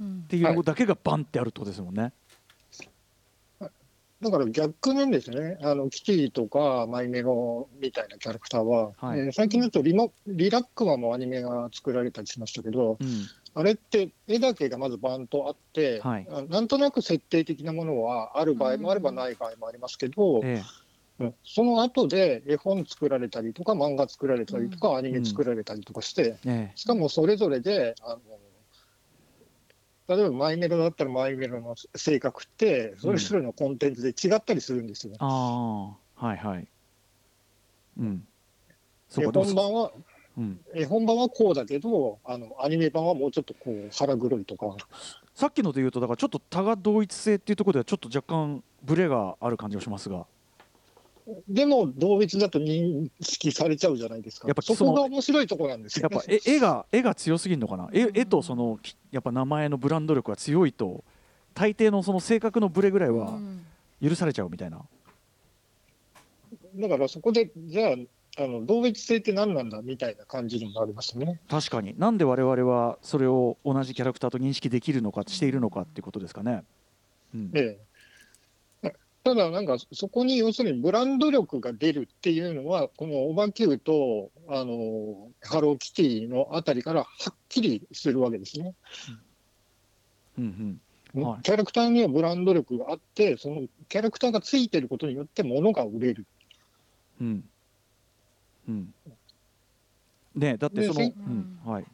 [0.00, 0.22] うん。
[0.22, 2.12] ていうのだけがバンってあるってことですもんね。
[4.22, 5.56] だから逆なんですね。
[5.62, 9.20] あの、キティとかマイメロみたいなキャラクターは、はい。
[9.20, 13.08] えー最近だとリモリラックマもアニメが作られたりしましたけど、うん。
[13.54, 16.26] あれって絵だけがまずバンとあって、はい。
[16.30, 20.62] あなんとなく設定的なものはある場合もあればない場合もありますけど、えうん
[21.44, 26.76] その後で絵本作られたりとか漫画作られたりとか、アニメ作られたりとかして、ええ。
[26.76, 28.20] しかもそれぞれで、あの
[30.16, 35.14] 例えばマイメロだったらマイメロの性格って、それぞれのコンテンツで違ったりするんですよ。
[35.18, 36.26] ああ。
[36.26, 36.68] はいはい。
[37.98, 38.26] うん。
[39.08, 39.92] そ絵本版は、
[40.38, 44.76] うん、絵本版はこうだけど、あのアニメ版はもうちょっとこう腹黒いとか、
[45.34, 50.26] さっきので言うとだからちょっと多が同一性っていうところではちょっと若干ブレがある感じがしますが
[51.48, 54.48] でも同一だと認識されちゃうじゃないですか。
[54.48, 57.88] やっぱそこが面白いところなんですよ、やっぱ絵絵が絵が強すぎるのかな？
[57.92, 61.04] 絵絵とそのきやっぱ名前のブランド力が強いと
[61.54, 63.38] 大抵のその性格のブレぐらいは
[64.02, 64.80] 許されちゃうみたいな、
[66.76, 67.94] だからそこで、じゃあ、
[68.42, 71.40] あの同一性って何なんだみたいな感じになりましたね。
[71.48, 71.94] 確かに。
[71.98, 76.62] なんで我々はそれを同じキャラクターと認識できるのかしているのかっていうことですかね。
[77.34, 77.50] うん。
[77.52, 77.78] ええ、
[79.30, 88.74] ただ、なんかそこに要するにブランド力が出るっていうのは、このオバキューとあのハローキティのあたりからはっきりするわけですね。
[90.36, 90.80] うん
[91.14, 91.22] うん。
[91.22, 91.42] はい。
[91.42, 96.26] キャラクターにはブランド力があって、そのキャラクターがついてることによって物が売れる。
[97.20, 97.44] うん。
[98.68, 98.94] うん。
[100.34, 101.84] ねだってその、うんはい、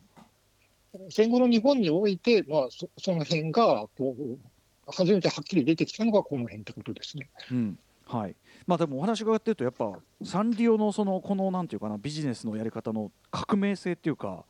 [1.11, 4.39] 戦後の日本において、まあ、そその辺がこう
[4.87, 7.29] 初めてはっきり出てきたのがこの辺ってことですね。
[7.51, 14.45] うんはいまあ、でもお話伺ってるとやっぱサンリオのそのこのなんていうかなビジネスのやり方の革命性っていうか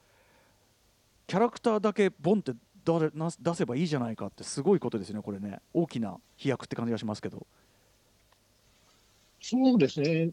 [1.26, 2.52] キャラクターだけボンって
[2.84, 7.46] 出れな出せばいいじゃないかってすごいことですよねこれね大きな飛躍って感じがしますけど。
[9.40, 10.30] そうですね。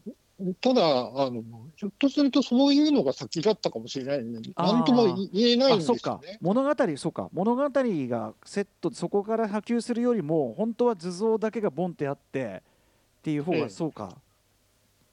[0.60, 1.42] ただあの、
[1.76, 6.20] ひょっとするとそういうのが先だったかもしれないので、あーなんとも言えないんですよあそっか。
[6.26, 6.38] ね。
[6.40, 7.28] 物語そうか。
[7.32, 12.62] 物語がセットそこから波及するよりも本当は図像だけがボンってあって
[13.20, 13.68] っていう方がええ。
[13.68, 14.23] そうか、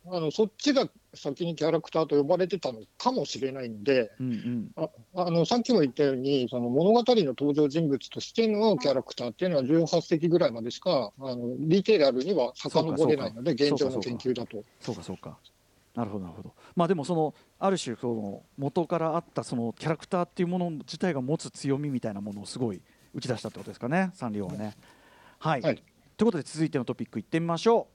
[0.07, 4.71] あのそっちが先にキャラクターと呼ばれてたのかもしれないんで、うんうん。
[4.75, 14.63] ああのさっきも言ったように、その物語の登場人物としてのキャラクターっていうのは18世紀ぐらいまでしか、あのリテラルには遡れないので、現状の研究だと。
[14.79, 15.03] そうか。
[15.03, 15.37] そうか
[15.93, 16.53] なるほどなるほど。
[16.75, 22.81] まあでもそのある種その元からあったそのキャラクターっていうもの自体が持つ強みみたいなものをすごい
[23.13, 24.75] 打ち出したってことですかねサンリオはね。
[25.39, 25.83] はい、はい。
[26.15, 27.87] ということで続いてのトピックいってみましょ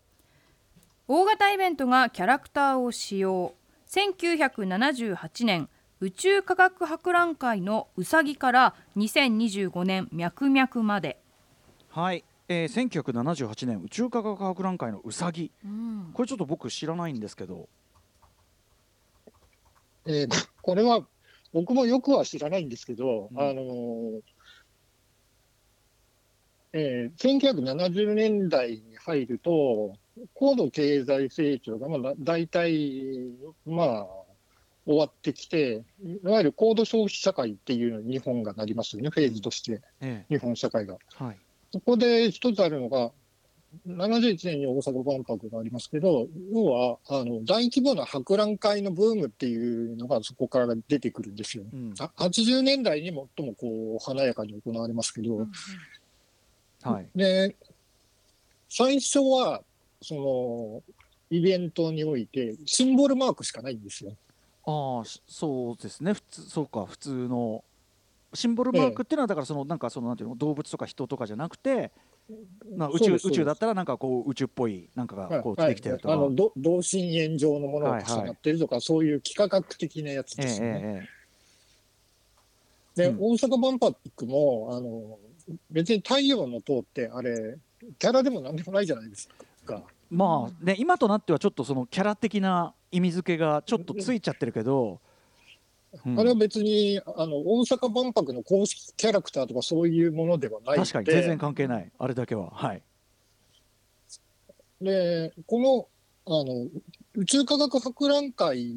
[1.09, 3.55] 大型イベントがキャラクターを使用。
[3.89, 5.69] 1978年
[6.01, 11.21] 宇宙科学博覧会のうさぎから2025年脈々まで、
[11.95, 15.53] うはい、えー、1978年宇宙科学博覧会のうさぎ。
[15.65, 16.11] うん。
[16.13, 17.69] これちょっと僕知らないんですけど。
[20.07, 21.07] えーここれは
[21.53, 23.39] 僕もよくは知らないんですけど、うん。
[23.39, 24.21] あのー
[26.73, 29.95] えー1970年代に入ると、
[30.35, 33.31] 高度経済成長がまあだ大体、
[33.67, 34.07] まあ、
[34.87, 40.97] 終わってきて、いわゆる高度消費社会っていうのに日本がなりますよね、フェーズとして、え日本社会が。
[41.21, 41.37] えはい。
[41.73, 43.11] そこで一つあるのが、
[43.87, 51.65] 71年に大阪万博がありますけど、要はあの大規模な博覧会のブームっていうのがそこから出てくるんですよ。
[51.73, 51.95] うん。
[51.99, 55.47] あ80年代に最もこう華やかに行われますけど、
[56.83, 57.09] はい。
[57.15, 57.57] で
[58.69, 59.63] 最初は
[60.03, 60.83] その
[61.31, 64.13] イベントにおいてシンボルマークしかないんですよ。
[64.67, 66.13] ああしそうですね。
[66.13, 67.65] 普通そうか普通の。
[68.35, 71.91] シンボルマークっていうのはだからそのなんかそのなんていうの動物とか人とかじゃなくて、
[72.77, 80.67] まあ、宇宙宇宙だったらなんかこう宇宙っぽいなんかがこうはいできてるとか、あのど同心円状のものが重なってるとか、そういう幾何学的なやつええですね。
[80.83, 81.09] ええ
[82.97, 83.17] で、うん。
[83.21, 85.19] 大阪万博もあの
[85.71, 87.57] 別に太陽の塔ってあれ
[87.99, 89.35] キャラでもなんでもないじゃないですか。
[90.11, 95.01] まあね今となってはちょっとそのキャラ的な意味付けがちょっとついちゃってるけど、
[96.05, 96.21] うん。
[96.21, 100.91] あれは別にあの大阪万博の公式キャラクターとかそういうものではないので。
[100.91, 101.91] 確かに全然関係ない。
[101.99, 102.51] あれだけは。
[102.51, 102.83] はい。
[104.81, 105.89] でこ
[106.27, 106.67] のあの
[107.15, 108.77] 宇宙科学博覧会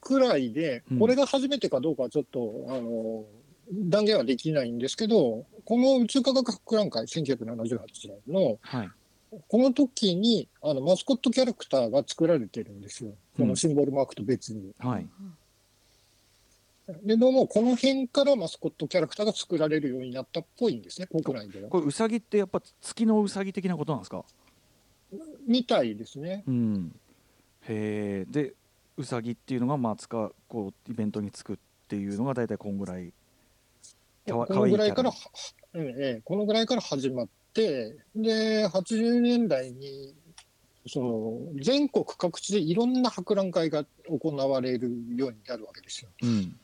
[0.00, 0.98] くらいでうん。
[0.98, 3.24] これが初めてかどうかはちょっと、あの
[3.72, 7.78] 断言はできないんですけどこの宇宙科学博覧会1978
[8.26, 8.90] 年のはい
[9.48, 13.10] この時にあのマスコットキャラクターが作られてるんですよ。
[13.36, 14.72] このシンボルマークと別に。
[14.78, 15.06] はい。
[17.02, 21.70] でどうもこの辺からマスコットキャラクターが作られるようになったっぽいんですね国内では。
[21.70, 24.24] これウサギってやっぱ月のウサギ的なことなんですか？
[25.46, 26.44] みたいですね。
[26.46, 26.94] うん。
[27.68, 28.52] へえで
[28.96, 31.56] ウサギっていうのがまあ使うこうイベントにつくっ
[31.88, 33.12] ていうのが大体こんぐらい
[34.28, 35.30] かわこのぐらいから、可は
[35.74, 37.96] うんええ、このぐらいから始まって、で、
[38.68, 40.14] 80年代に、
[40.86, 46.10] その、全国各地でいろんな博覧会が行われるようになるわけですよ。
[46.22, 46.56] うん。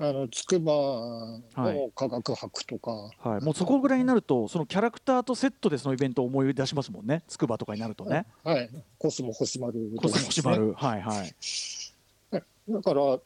[0.00, 1.74] あの、筑波はい。
[1.74, 7.24] の科学博とか、はい、もうそこぐらいになるとそのキャラクターとセットでそのイベントを思い出しますもんね。
[7.26, 8.24] 筑波とかになるとね。
[8.44, 11.34] はい、コスモ星丸コスモとかですね、シマルはいはい
[12.68, 13.18] だから、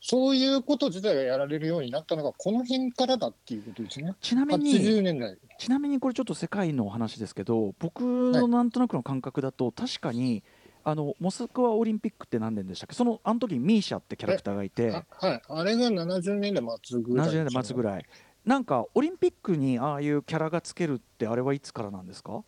[0.00, 4.14] そういうこと自体がやられるようになったのが、この辺からだっていうことですね。
[4.20, 5.36] ちなみに80年代。
[5.58, 10.42] ちなみにこれちょっと世界の話ですけど僕のなんとなくの感覚だと確かに
[10.84, 12.94] あのモスクワオリンピックって何年でしたっけ？
[12.94, 15.42] そのあの時にミーシャってキャラクターがいてあはい。
[15.48, 17.28] あれが70年代末ぐらい。
[17.28, 18.06] 70年代末ぐらい
[18.44, 22.42] なんかオリンピックにああいうキャラがつけるってあれはいつからなんですか？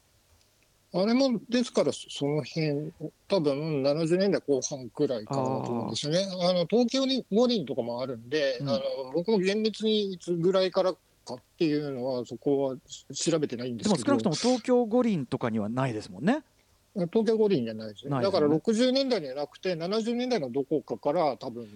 [0.94, 2.92] あれも、ですから、その辺、
[3.28, 6.20] 多分70年代後半くらいからだと思うんですよね。
[6.40, 8.80] あの、東京に五輪とかもあるんで、うんあの、
[9.12, 10.94] 僕も厳密にいつぐらいから
[11.28, 12.76] かっていうのは、そこは
[13.14, 13.96] 調べてないんでけど。
[13.96, 16.42] ですも少なくとも東京五輪とかにはないですもんね
[16.94, 18.16] 東京五輪じゃないですね。
[18.16, 21.68] ねだから60年代じゃなくて、70年代のどこかから多分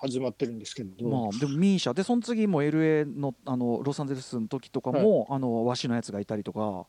[0.00, 1.08] 始まってるんですけど。
[1.08, 6.86] まあでもミーシャでその次も LA のあのロサンゼルスの時とかも、あの和紙のやつがいたりとか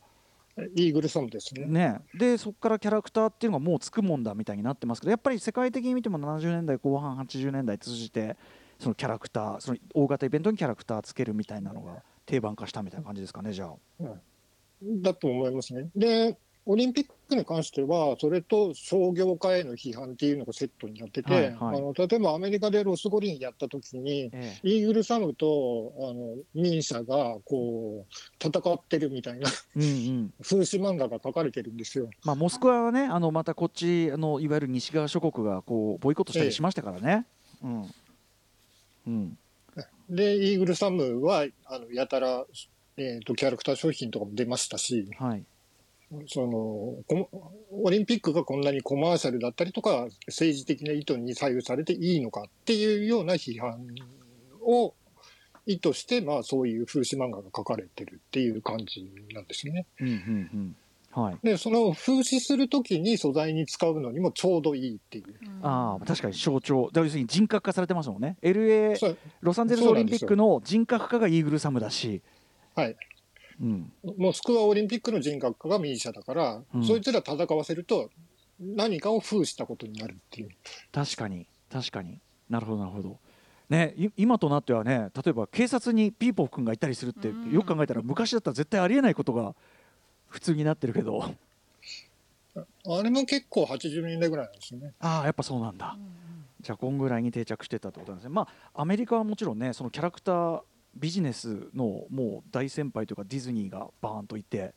[0.74, 1.66] イーグルサムですね。
[1.66, 8.36] ねでそこからキャラクターっていうのがもうつくもんだみたいになってますけどやっぱり世界的に見ても70年代後半80年代通じて
[8.78, 14.04] そのキャラクターその大型イベントにキャラクターつけるみたいなのが定番化したみたいな感じですかねじゃあ。
[14.82, 15.88] だと思いますね。
[15.96, 16.36] で、
[16.68, 21.54] オリンピックに関しては、それと商業化への批判っていうのがセットになってて、はいはい。
[21.78, 30.34] あの例えばアメリカでロス五輪やった時に、えイーグルサムとあのミーシャがこう戦ってるみたいなえうんうん。
[30.42, 32.10] 風刺漫画が描かれてるんですよ。
[32.24, 37.26] まあ、モスクワはねあのまたこっちあのいわゆる西側諸国がこうボイコットしたりしましたからね。
[37.62, 37.94] うん。
[39.06, 39.38] うん。
[40.10, 42.44] で、イーグルサムはあのやたら、
[42.96, 45.44] えー、とキャラクター商品とかも出ましたし、はい
[46.28, 46.48] その
[47.08, 47.28] こ
[47.82, 53.86] オリンピックがこんなにコマーシャルだったりとか政治的な意図に左右されていいのかっていうような批判
[54.62, 54.94] を
[55.66, 59.86] 意図して、まあ、そういう風刺漫画が描かれてるっていう感じなんですね。
[60.00, 60.16] うんうんう
[60.56, 60.76] ん。
[61.10, 65.24] はい、でその風刺するときに素材に使うのにもちょうどいいっていう。
[65.62, 66.90] ああ確かに象徴。
[66.94, 68.36] 要するに人格化されてますもんね。
[68.42, 72.20] LA ロサンゼルスオリンピックの人格化がイーグルサムだし、
[72.74, 72.96] はい、
[73.60, 76.84] うん、モスクワオリンピックの人格化がミーシャだから、うん。
[76.84, 78.10] そいつら戦わせると
[78.60, 80.50] 何かを封したことになるっていう。
[80.92, 81.46] 確かに。
[81.70, 82.20] 確かに。
[82.48, 83.18] なるほどなるほど。
[83.68, 87.50] ね、い今となってはね例えば警察にピーポー君がいたりするってうん。
[87.50, 89.54] よく考えたら昔だったら絶対ありえないことが
[90.28, 91.34] 普通になってるけど。
[92.54, 94.92] あれも結構80年代ぐらいなんですよね。
[95.00, 95.96] ああやっぱそうなんだ。
[96.60, 98.30] じゃあこんぐらいに定着してたってことなんですね。
[98.34, 100.62] まあアメリカはもちろんねそのキャラクター
[100.96, 104.70] ビジネスのもう大先輩というかディズニーがバーンといてっ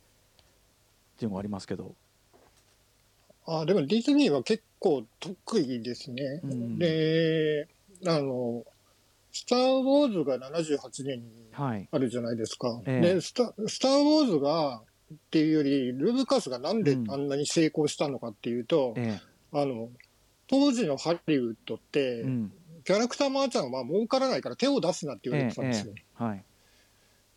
[1.18, 1.96] ていうのがありますけど。
[3.46, 6.42] あでもディズニーは結構得意ですね。
[6.44, 6.78] うん。
[6.78, 7.68] で、
[8.06, 8.64] あの、
[9.32, 11.88] スター・ウォーズが78年にはい。
[11.92, 12.82] あるじゃないですか。
[12.86, 13.14] ええ。
[13.16, 14.82] でスタ、スター・ウォーズが
[15.14, 17.12] っていうより、ルブカスがなんでうん。
[17.12, 19.20] あんなに成功したのかっていうと、え
[19.52, 19.90] あの、
[20.48, 22.54] 当時のハリウッドって、えうん
[22.90, 25.94] キャラクターマーチャンは儲からないから手を出すなって言われてたんですよ。
[26.16, 26.44] はい。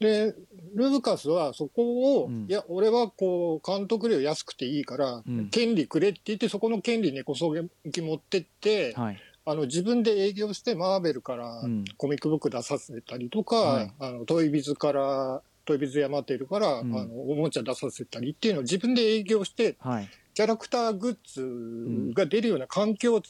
[0.01, 0.35] で、
[0.75, 2.47] ルブカスはそこを、うん。
[2.49, 5.51] いや、俺はこう、監督料安くていいから、うん。
[5.51, 7.53] 権利くれって言って、そこの権利根こそ
[7.85, 9.19] ぎ持ってって、はい。
[9.45, 11.85] あの、自分で営業して、マーベルからうん。
[11.99, 13.93] コミックブック出させたりとか、はい。
[13.99, 16.97] あの、トイビズから、トイビズヤマテルから、うん。
[16.97, 20.09] あの、おもちゃ出させたりっていうのを自分で営業して、はい。
[20.33, 23.23] キャラクターグッズが出るような環境をうん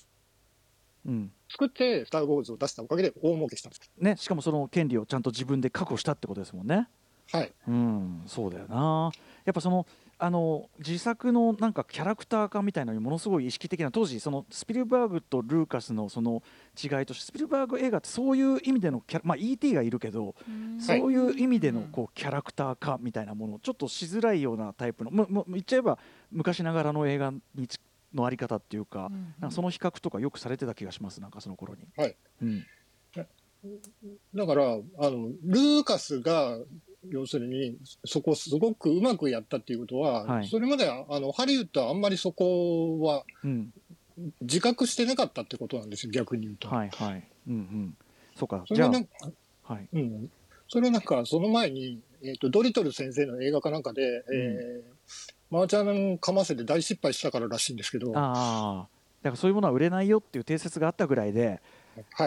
[1.48, 3.90] 作って、スター・ウォーズを出したおかげで大儲けしたんです。
[3.98, 6.88] ね、しかもその権利をちゃんと自分で確保したってことですもんね。
[7.32, 7.52] はい。
[7.68, 9.10] うん、そうだよな。
[9.44, 9.86] やっぱその
[10.18, 16.44] あの自作のなんかキャラクター化みたいなのにものすごい意識的な当時そのスピルバーグとルーカスのその
[16.80, 19.74] 違いとしてスピルバーグ映画ってそういう意味でのキャラまあ E.T.
[19.74, 20.36] がいるけど、
[20.78, 25.98] そういう意味でのこうキャラクター化みたいなものちょっとしづらいようなタイプのもも言っちゃえば
[26.30, 27.80] 昔ながらの映画にち
[28.14, 29.10] のあり方っていうか,、
[29.40, 31.86] なんかその比較とかよくされてた気がしますなんかその頃に。
[31.96, 32.66] はいうん
[34.34, 34.76] だから、あ
[35.10, 36.58] の、ルーカスが、
[37.08, 43.72] 要するに、そこすごくうまくやったっていうことは、はいそれまではあのハリウッドはあんまりそこはうん
[44.40, 46.68] 自覚してなかったってことなんですよ、逆に言うと。
[46.68, 47.28] はいはい。
[47.48, 47.96] うんうん。
[48.36, 48.64] そうか。
[48.68, 49.10] そじゃあれはなんか、
[49.62, 49.88] はい。
[49.92, 50.30] うん。
[50.68, 55.02] それはなんか、その前に、えっ、と、ドリトル先生の映画かなんかで、えー
[55.41, 58.88] マーチャンかませて大失敗したかららしいんですけど、はああ。
[59.22, 61.60] だからそういうものは売れないよっていう定説があったぐらいで、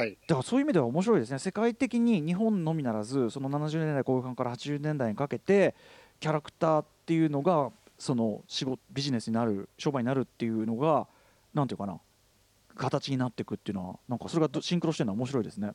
[0.06, 0.18] い。
[0.28, 1.40] だからそういう意味では面白いですね。
[1.40, 5.76] 世界的に日本のみならず、その70年代後半から80年代にかけて
[6.20, 11.08] キャラクターっていうのがその仕事ビジネスになる商売になるっていうのが
[11.54, 12.00] なんていうかな
[12.76, 15.72] 形になっていくっていうのはなんかそれがどシンクロしてるのは面白いですね。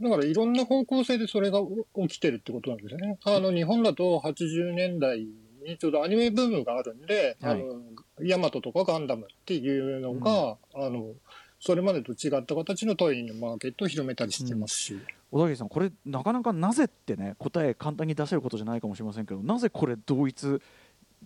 [0.00, 1.60] だからいろんな方向性でそれが
[2.08, 3.18] 起きてるってことなんですよね。
[3.24, 5.26] あの、日本だと80年代
[5.68, 7.60] にちょうどアニメブームがあるんで、はい。
[7.60, 7.80] あの、
[8.22, 11.14] ヤマトとかガンダムっていうのが、あの、
[11.60, 14.98] それまでと違った形のトイのマーケットを広めたりしてますし、
[15.30, 20.60] 小田切さんこれなかなかなぜってね答え簡単に出せることじゃないかもしれませんけどなぜこれ同一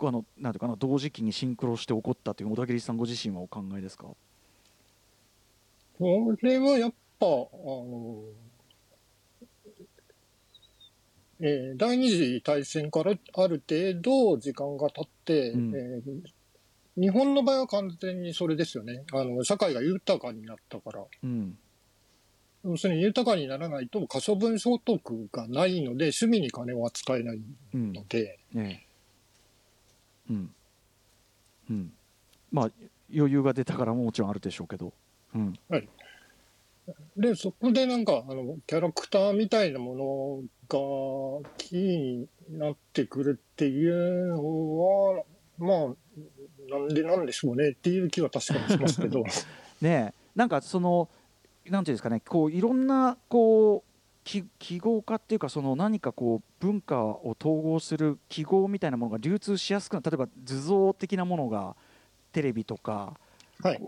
[0.00, 4.06] あのなんていうかな同時期にシンクロして起こったという小田切さんご自身はお考えですか？
[5.98, 8.22] これはやっぱ、あの、
[11.42, 15.74] えー第二次大戦からある程度時間が経って、うん。
[15.74, 16.32] えー
[16.94, 19.04] 日本の場合は完全にそれですよね。
[19.14, 21.02] あの、社会が豊かになったから。
[21.24, 21.56] うん。
[22.66, 27.40] 要するに豊かにならないと可処分所得がないので、趣味に金は使えない
[27.74, 28.86] うんので、ね
[30.28, 30.54] えうん。
[31.70, 31.92] うん。
[32.52, 32.70] まあ
[33.14, 34.92] 余裕が出たからももちろんあるでしょうけど。
[35.34, 35.58] うん
[37.16, 45.24] で、そこでなんか、あの、キャラクターみたいなものがキーになってくるっていうのは、
[45.58, 45.94] まあ、
[46.68, 49.24] なんでなんでしょうねっていう気は確かにしますけど、
[49.80, 51.08] ねなんかその
[51.68, 52.20] なんていうんですかね。
[52.20, 53.90] こういろんなこう
[54.24, 60.10] 記記号化っていうかその何かこう文化を統合する記号みたいなものが流通しやすくなる。
[60.10, 61.76] 例えば図像的なものが
[62.32, 63.18] テレビとか
[63.62, 63.80] はい。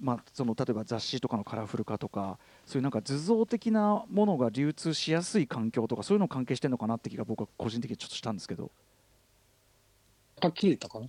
[0.00, 8.70] まあ、その例えば雑誌とかのカラフル化とかそういうなんか図像的なものが流通しやすい環境とかそういうの関係してるのかなって気が僕は個人的にちょっとしたんですけど、
[10.42, 11.06] あ、切れたかな？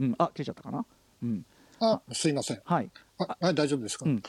[0.00, 0.84] うん、あ切れちゃったかな、
[1.22, 1.44] うん。
[1.80, 2.60] あ、すいません。
[2.64, 4.22] はい、あ、はい、大丈夫ですか、うん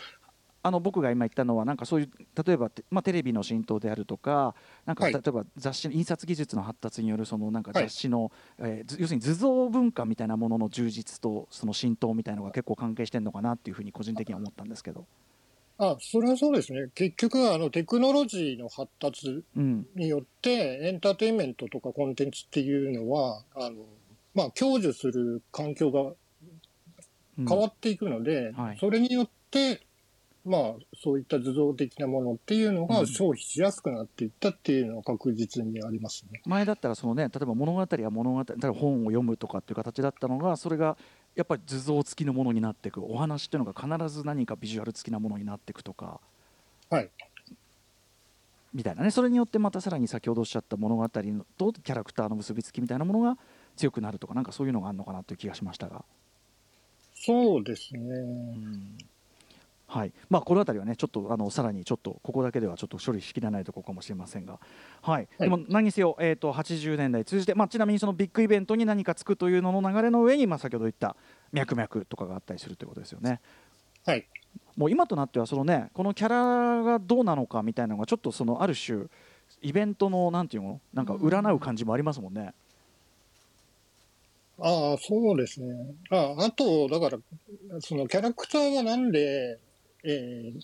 [0.64, 2.10] あの僕が今言ったのはなんかそういう
[2.44, 4.56] 例えばて、まあ、テレビの浸透であるとか
[4.86, 5.14] なんかはい。
[5.14, 7.84] 例えば雑誌の印刷技術の発達によるそのなんかはい。
[7.84, 15.06] 雑誌の、えーず要するに図像文化みたいなものの充実とその浸透みたいなのが結構関係してるのかなっていうふうに個人的には思ったんですけど、
[15.78, 16.88] あ、それはそうですね。
[16.94, 19.88] 結局、あの、テクノロジーの発達うん。
[19.96, 23.86] によって、エンターテインメントとかコンテンツっていうのは、あの、
[24.34, 26.14] まあ、享受する環境が
[27.40, 27.48] うん。
[27.48, 28.78] 変わっていくので、はい。
[28.80, 29.82] それによって、
[30.46, 36.42] まあ、そういった図像的なものっていうのがうん消費しやすくなっていったっていうのは確実にありますね。
[36.46, 40.98] 前だったらそのね例えば物語や物語例えば本を読むとかっていう形だったのがそれが
[41.36, 46.20] やっぱり図像付きのものになっていくお話っていうのが必ず何かビジュアル付きなものになっていくとか
[46.90, 47.10] はい。
[48.74, 53.38] みたいなねそれによってまたさらに先ほどおっしゃった物語とキャラクターの結びつきみたいなものが
[53.78, 56.04] 強くなるとかなんかそういうのがあるのかなという気がしましたが、
[57.16, 58.00] そうですね。
[58.00, 58.98] うん
[59.94, 71.16] はいまあ、この辺りはねちょっとあのさらにちょっとここだけではちょっと処理しきれないところかもしれませんが、はいはいでも何にせよ、えー、と80年代通じて、まあ、ちなみにそのビッグイベントに何かつくというのの流れの上に、まあ、先ほど言った
[71.52, 73.40] 脈々とかがあったりするということですよね。
[74.04, 74.26] はい。
[74.76, 79.06] もう今となってはそのねこのキャラがどうなのかみたいなのがちょっとそのある種
[79.62, 82.56] イベントのなんていうのなんか占う感じもありますもんね。
[84.60, 85.74] ああ、そうですね。
[86.12, 87.18] ああと、だから、
[87.80, 89.60] そのキャラクターがなんで、
[90.04, 90.62] えー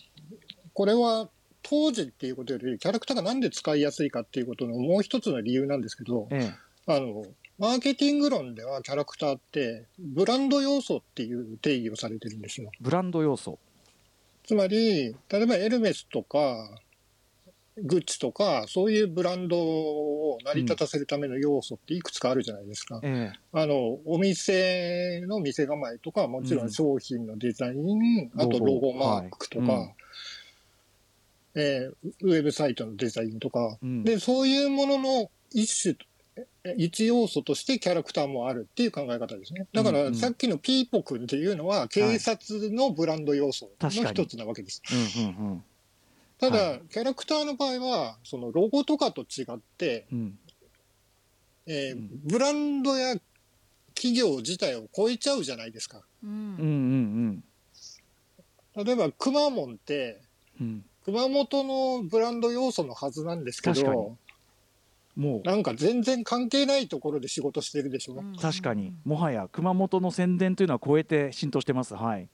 [0.72, 1.28] これは
[1.62, 6.52] 当時っていうことより、キャラクターがなんで使いやすいかっていうことのもう一つの理由なんですけど、え
[6.86, 7.24] あの、
[7.58, 12.70] マーケティング論ではキャラクターって、ブランド要素っていう定義をされてるんですよ。
[12.80, 13.58] ブランド要素。
[14.44, 16.80] つまり、例えばエルメスとか、
[17.82, 23.00] グッチとか、そういうブランドを成り立たせるための要素っていくつかあるじゃないですか。
[23.02, 29.82] えあの、お店の店構えとか、もちろん商品のデザイン、あとロゴマークとか、はい。
[29.82, 31.62] うん。
[31.62, 34.04] えーウェブサイトのデザインとか、うん。
[34.04, 35.96] で、そういうものの一種、
[36.64, 39.66] え一要素としてキャラクターもあるっていう考え方ですね。
[39.72, 40.12] だかうんうん。
[40.12, 44.82] ら、さっきのピーポくんっていうのは、警察のブランド要素の一つなわけです。
[45.18, 45.64] うんうん
[46.40, 50.18] ただ、はキャラクターの場合は、そのロゴとかと違って、うん。
[50.18, 50.38] うん
[51.66, 52.10] えーうん。
[52.24, 53.14] ブランドや
[53.94, 56.02] 企業自体を超えちゃうじゃないですか。
[56.24, 56.64] ううんうん
[57.36, 57.44] ん
[58.76, 58.84] うん。
[58.84, 60.22] 例えば、くまモンって、
[60.58, 60.84] うん。
[61.04, 63.96] 熊本のブランド要素のはずなんですけ確かに。
[63.96, 64.16] ど、
[65.16, 65.46] もう。
[65.46, 68.24] なんか全然関係ないところで仕事してるでしょ。
[68.40, 68.92] 確かに。
[69.04, 71.94] もはや熊本の宣伝というのは超えて浸透してます。
[71.94, 72.28] はい。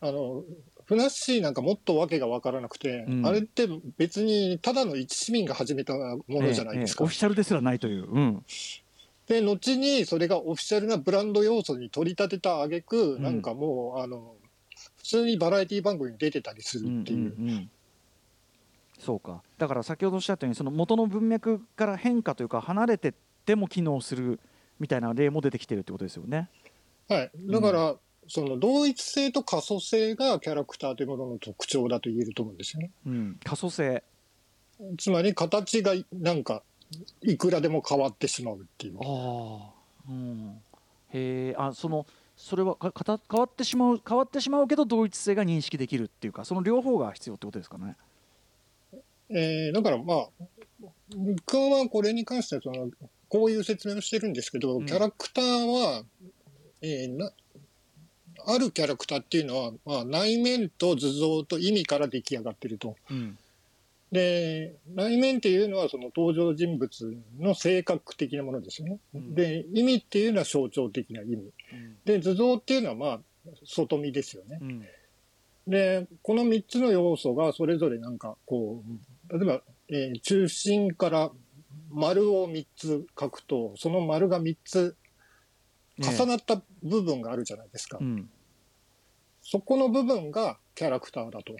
[0.00, 0.44] あの、
[0.88, 3.68] ふなっしーなんかもっとわけがわからなくて、うんあれって
[3.98, 7.04] 別にただの一市民が始めたものじゃないですか。
[7.04, 8.44] ええええオフィシャルですらないという、うん、
[9.26, 14.34] で、後にそれがオフィシャルなブランド要素に取り立てた挙句、んなんかもう、あの、
[14.96, 17.18] 普通にバラエティ番組に出てたりすうんうんるっていう。
[17.18, 17.70] うん
[18.98, 23.14] そうかだから先ほどおっしゃったようにその元の文脈から変化というか離れてっ
[23.46, 24.40] ても機能する
[24.80, 26.48] みたいな例も出てきてるってことですよね。
[27.08, 27.30] はい。
[27.48, 27.94] だから、
[28.28, 32.90] その同一性と可塑性がキャラクターというものの特徴だと言えると思うんですよね。
[33.06, 34.02] うん、可塑性
[34.98, 36.62] つまり形がなんか、
[37.22, 38.98] いくらでも変わってしまうっていう。
[39.00, 39.72] あ
[40.08, 40.62] あ、うん、
[41.12, 42.06] へえあその
[42.36, 47.96] それはかかた変わってしまう変わってしまうけど同一性が認識できるっていうかその両方が必要ってことですかね。
[49.30, 50.28] えーだからまあ、
[51.14, 52.88] 僕はこれに関してはその、
[53.28, 56.02] こういう説明をしてるんですけど、うんキャラクターは、
[56.80, 57.30] えーな、
[58.50, 62.96] あるキャラクターっていうのは、まあ、内面と図像と意味から出来上がってると。
[63.10, 63.38] うん
[64.10, 68.98] で、内面っていうのはその登場人物の性格的なものですよね。
[69.14, 71.34] うんで、意味っていうのは象徴的な意味。
[71.34, 71.38] う
[71.76, 73.20] んで、図像っていうのはまあ、
[73.66, 74.58] 外見ですよね。
[74.62, 74.86] うん
[75.66, 78.82] で、この3つの要素がそれぞれなんかこ
[79.30, 81.30] う、例えば、えー中心から
[81.90, 84.96] 丸を3つ書くと、その丸が3つ
[85.98, 87.98] ね重なった部分があるじゃないですか。
[88.00, 88.30] うん
[89.50, 91.56] そこの部分がキャラクターだと。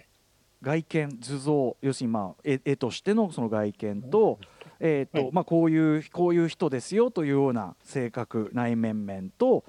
[0.61, 4.39] 外見図像要するにまあ絵絵としてのその外見と,、
[4.79, 5.31] えーとはい。
[5.31, 9.63] まあ、こういうこういう人ですよというような性格内面面と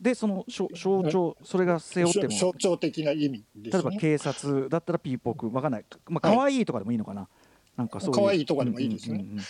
[0.00, 3.82] でその象象徴それが背負っても象徴的な意味ですね。
[3.82, 7.28] 例えば警察だったらピーポークわかんない、まあ可愛いとかでもいいのかな、
[7.76, 9.18] なんかそういう可愛いとかでもいいですね。
[9.18, 9.44] うんうんうん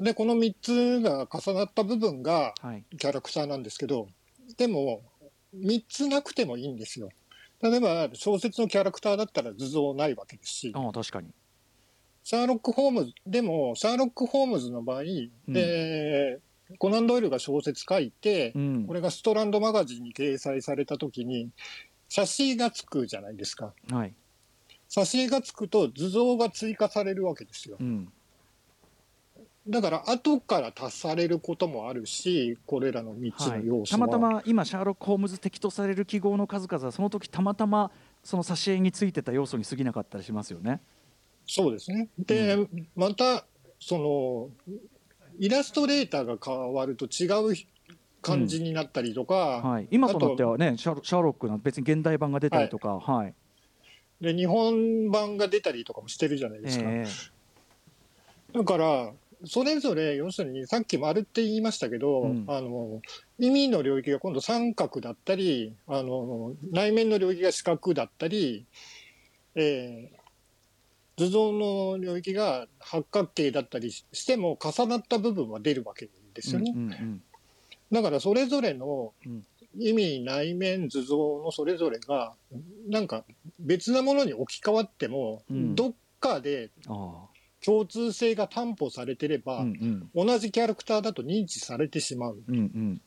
[0.00, 2.54] で、この3つが重なった部分が
[2.96, 4.08] キャラクターなんですけど、
[4.56, 5.02] でも、
[5.54, 7.10] 3つなくてもいいんですよ。
[7.62, 11.28] 例えば、小説のキャラクターだったら図像ないわけですし、ああ確かに
[12.24, 15.04] シャーロック・ホームズ、でも、シャーロック・ホームズの場合、
[15.48, 16.40] で
[16.78, 21.50] コナン・ドイルが小説書いて、うんこれがストランドマガジンに掲載されたときに、
[22.08, 23.74] 写真がつくじゃないですか。
[23.90, 24.14] はい
[24.88, 27.82] 写真がつくと図像が追加されるわけですよう。
[27.82, 28.12] ん
[29.66, 33.98] だから、後から足されることもあるし、これらの3つはいの要、素は。
[33.98, 37.90] たまたま今シャーロック・ホームズ的とされる記号の数々はその時たまたま
[38.22, 40.80] その挿絵についてた要素に過ぎなかったりしますよね。
[41.46, 42.08] そうですね。
[42.18, 43.46] で、また、
[43.78, 44.50] その、
[45.38, 47.54] イラストレーターが変わると違う
[48.22, 53.34] 感じになったりとか、はい、今となってはねシャーロシャーロックなんて別に現代版が出たりとか、はい
[54.20, 56.84] で、日本版が出たりとかもしてるじゃないですか。
[56.86, 57.06] え
[58.54, 59.12] だから、
[59.46, 62.44] それぞれ、要するに、さっき丸って言いましたけど、うん。
[62.48, 63.00] あの、
[63.38, 68.66] 意味の領域が今度三角だったり、あの、内面の領域が四角だったり、
[69.54, 70.24] えー
[71.16, 76.72] 図像の領域が八角形だったりしても、重なった部分は出るわけですよね。
[76.74, 77.22] うんうんうん。
[77.92, 79.44] だから、それぞれのうん。
[79.76, 82.34] 意味、内面、図像のそれぞれが、
[82.88, 83.24] なんか
[83.58, 85.74] 別なものに置き換わっても、うん。
[85.74, 87.26] どっかであ
[87.64, 90.26] 共通性が担保されてれば、あうんうん。
[90.26, 92.42] 同じキャラクターだと認知されてしまう。
[92.46, 93.00] うんうん。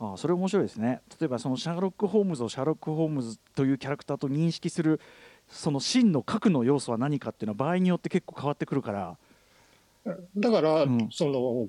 [0.00, 1.00] ああそれ面白いですね。
[1.18, 5.00] 例えばそのシャーロック・ホームズをシャーロック・ホームズというキャラクターと認識する
[5.48, 9.16] その真の核の要素は何かっていうのは場合によって結構変わってくるから。
[10.36, 11.08] だから、うん。
[11.10, 11.68] その、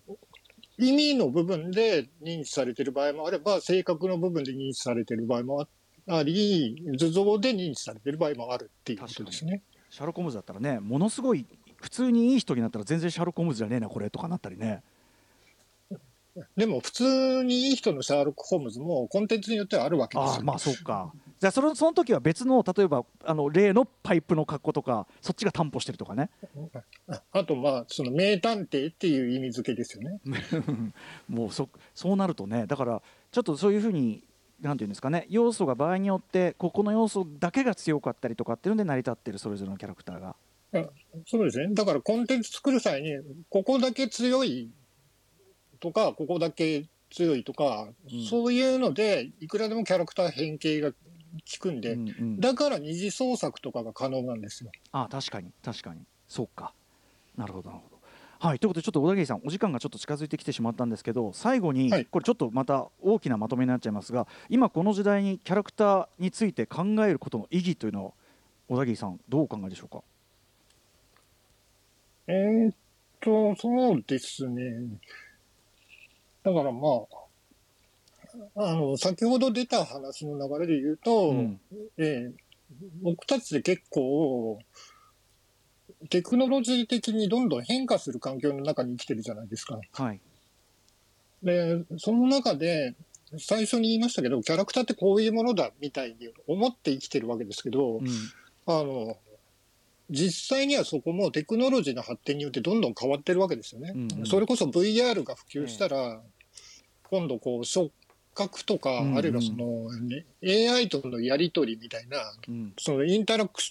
[0.78, 5.68] 意味の部分で認知されてる場合もあれば、性格の部分で認知されてる場合も
[6.08, 9.64] あり、図像で認知されてる場合もあるっていうことですね。
[9.90, 11.46] シャーロック・ホームズだったらねものすごい
[11.82, 14.84] 普通にいい人になったら全然シャーロック・ホームズじゃねえなこれとかなったりね
[16.56, 20.34] でも、普通にいい人のシャーロック・ホームズもコンテンツによってはあるわけですよ。
[20.36, 26.30] ああまあそうかじゃあそのその時は別の例えばあの例のパイプの格好とかそっちが担保してるとかね
[27.32, 30.20] あと、まあ、その名探偵っていう意味付けですよね。
[31.28, 33.02] もうそそうなるとねだから
[33.32, 34.24] ちょっとそういうふうに
[34.62, 40.36] なんていうんですかね要素が場合によってここの要素だけが強かったりとかっていうので成り立ってるそれぞれのキャラクターが。
[41.26, 41.74] そうですね。
[41.74, 43.18] だからコンテンツ作る際に、
[43.50, 44.70] ここだけ強い
[45.80, 48.26] とか、ここだけ強いとか、うん。
[48.26, 50.98] そういうので、いくらでもキャラクター変形が効
[51.60, 52.40] くんで、うんうん。
[52.40, 54.72] だから二次創作とかが可能なんですよ。
[54.92, 55.52] あ確かに。
[55.64, 56.02] 確かに。
[56.28, 56.74] そうか。
[57.36, 58.00] なるほどなるほど。
[58.40, 58.60] はい。
[58.60, 62.06] ということでちょっと小田切さんお時間がちょっと近づいてきてしまったんですけど最後に、はい。
[62.06, 68.14] これちょっとまた大きなまとめになっちゃいますが今この時代にキャラクターについて考えることの意義というのを
[68.70, 70.04] 小田切さんどうお考えでしょうか？
[72.32, 72.76] えーっ
[73.22, 74.72] と、そうですね。
[76.44, 76.88] だからま
[78.56, 81.60] あ、あの、先ほど出た話の流れで言うと、うん
[81.98, 82.34] えー
[83.02, 84.60] 僕たちで結構、
[86.12, 89.80] テクノロジー的にどんどん変化する環境の中に生きてるじゃないですか。
[89.94, 90.22] はい
[91.42, 92.96] で、その中で、
[93.38, 98.08] 最初に言いましたけど、キャラクターってこういうものだみたいに思って生きてるわけですけど、うん
[98.66, 99.18] あの、
[100.10, 103.92] 実際にはそこもテクノロジーの発展によってどんどん変わってるわけですよね。
[103.96, 104.26] うんうん。
[104.26, 106.22] それこそ VR が普及したら、
[107.04, 107.92] 今度こう触
[108.34, 109.18] 覚とか、うんうん。
[109.18, 112.74] あるいはその、ね、AI とのやりとりみたいな、うん。
[112.78, 113.62] そのインタラク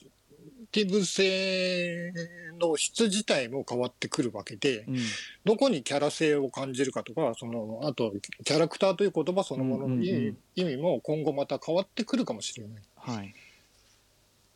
[0.70, 2.12] ティブ性
[2.60, 4.96] の質自体も変わってくるわけで、うん。
[5.44, 8.12] どこにキャラ性を感じるかとか、その、あと、
[8.44, 12.82] キャラクターという言葉そのものの意味も今後また変わってくるかもしれない。
[12.96, 13.34] はい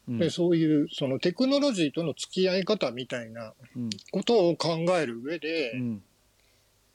[0.08, 0.18] うん。
[0.18, 3.90] で、そういう、そのテクノロジーとの付き合い方みたいなうん。
[4.10, 6.02] ことを考える上で、うん。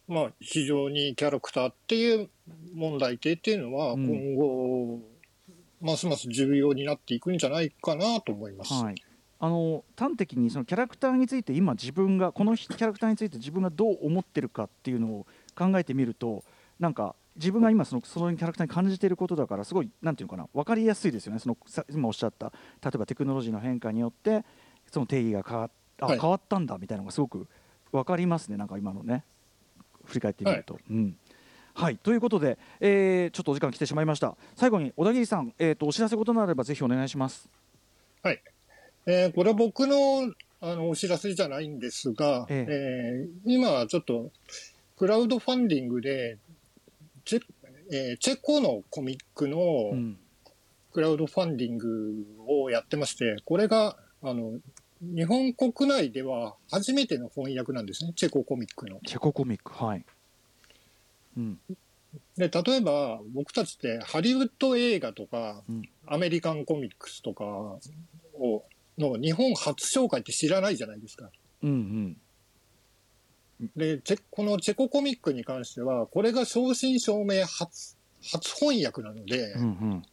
[0.08, 2.30] まあ、非常にキャラクターっていう
[2.74, 4.08] 問題点っていうのは、うん。
[4.08, 5.02] 今後、
[5.82, 8.74] ますます重要になっていくんじゃないかなと思います。
[8.74, 8.96] はい、
[9.40, 16.44] あの端的にそのキャラクターについて今自分がこのキャラクターについて自分がどう思ってるかっていうのを考えてみると
[16.80, 21.40] なんか自分が今そのそのキャラクターに感じていることだからすごいなんていうのかな分かりやすいですよね。
[21.40, 22.52] そのさ今おっしゃった
[22.84, 24.44] 例えばテクノロジーの変化によって
[24.92, 26.20] その定義が変わっあ、はい。
[26.20, 27.48] 変わったんだみたいなのがすごく
[27.92, 28.58] 分かりますね。
[28.58, 29.24] なんか今のね
[30.06, 30.80] 振り返ってみると。
[30.90, 31.16] うん。
[31.74, 31.98] はい。
[31.98, 34.36] ということで、えーちょっとお時間来てしまいました。
[34.56, 37.50] 最後に小田切さん、えー、とお知らせことなればぜひお願いします。
[39.06, 43.28] えーこれは僕のあのお知らせじゃないんですが、ええ。
[43.28, 44.32] ー今ちょっと
[44.98, 46.38] クラウドファンディングで
[47.28, 47.42] チェ,、
[47.92, 50.18] えーチェコのコミックのうん
[50.94, 54.54] クラウドファンディングをやってまして、これがあの
[55.02, 59.00] 日本国内では初めての翻訳なんですね、チェココミックの。
[59.06, 60.04] チェココミックはい。
[61.38, 61.60] うん
[62.36, 68.64] で、例えば僕たちってハリウッド映画とか、うんアメリカンコミックスとかを
[68.98, 71.30] の日本初紹介って知らないじゃないですか。
[71.62, 72.18] うん
[73.76, 77.98] で、チェこのチェココミックに関しては、これが正真正銘初、
[78.32, 80.04] 初翻訳なので、うんうん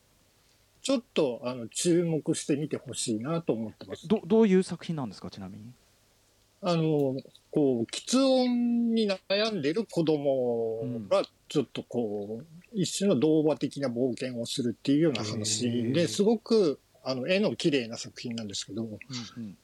[0.83, 4.07] ちょっとあの注目してみてほしいなと思ってます。
[4.07, 5.65] どどういう作品なんですかちなみに？
[6.61, 7.17] あの、
[7.51, 18.87] こう、喫音に悩んでる子供が、ちょっとこう、一種の童話的な冒険をするっていうような話で、すごく、あの、絵の綺麗な作品なんですけど、う
[19.41, 19.57] ん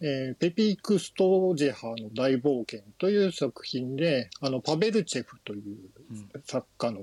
[0.00, 5.62] えーペピーク・ストージェハの大冒険という作品で、あの、パベルチェフという
[6.10, 6.28] うん。
[6.44, 7.00] 作家の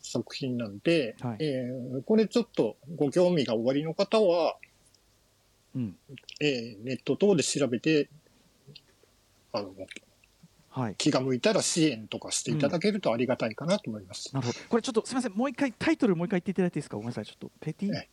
[0.00, 1.36] 作品なんで、はい。
[1.40, 4.56] えーこれちょっとご興味がおありの方は、
[5.74, 5.96] うん。
[6.40, 8.08] えーネット等で調べて、
[9.52, 9.72] あの、
[10.70, 10.94] はい。
[10.96, 14.34] 気が向いたら支援とかしていただけるとありがたいかなと思います。
[14.34, 14.58] なるほど。
[14.68, 15.32] これちょっとすみません。
[15.32, 16.96] もう一回タイトルもう一回言っていただいていいですか？
[16.96, 17.26] ごめんなさい。
[17.26, 17.94] ちょっとペティ？
[17.94, 18.08] え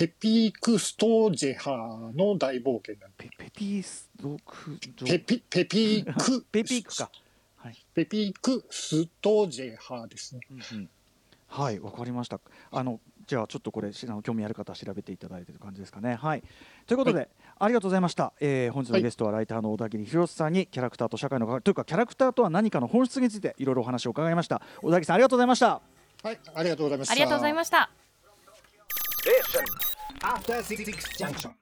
[0.00, 7.10] ペピーク・ストージェハの大冒険なんでペペティスドクペピペピーク ペピークか。
[7.56, 7.76] はい。
[7.92, 10.40] ペピーク・ストージェハですね。
[10.52, 10.90] うんうん
[11.48, 12.40] はいわかりました。
[12.70, 16.14] あのじゃあちょっとこれしあの興味ある方は調べていただいてという感じですかね。
[16.14, 16.42] はい。
[16.86, 17.28] ということで、
[17.58, 18.32] ありがとうございました。
[18.40, 24.62] えー本日のゲストはライターの小田切弘さんにキャラクターと社会の関わりというかキャラクターとは何かの本質についていろいろお話を伺いました。
[24.80, 25.82] 小田切さんありがとうございました。
[26.22, 27.12] はい、ありがとうございました。
[27.12, 27.90] ありがとうございました。
[30.22, 31.59] After Six Junction.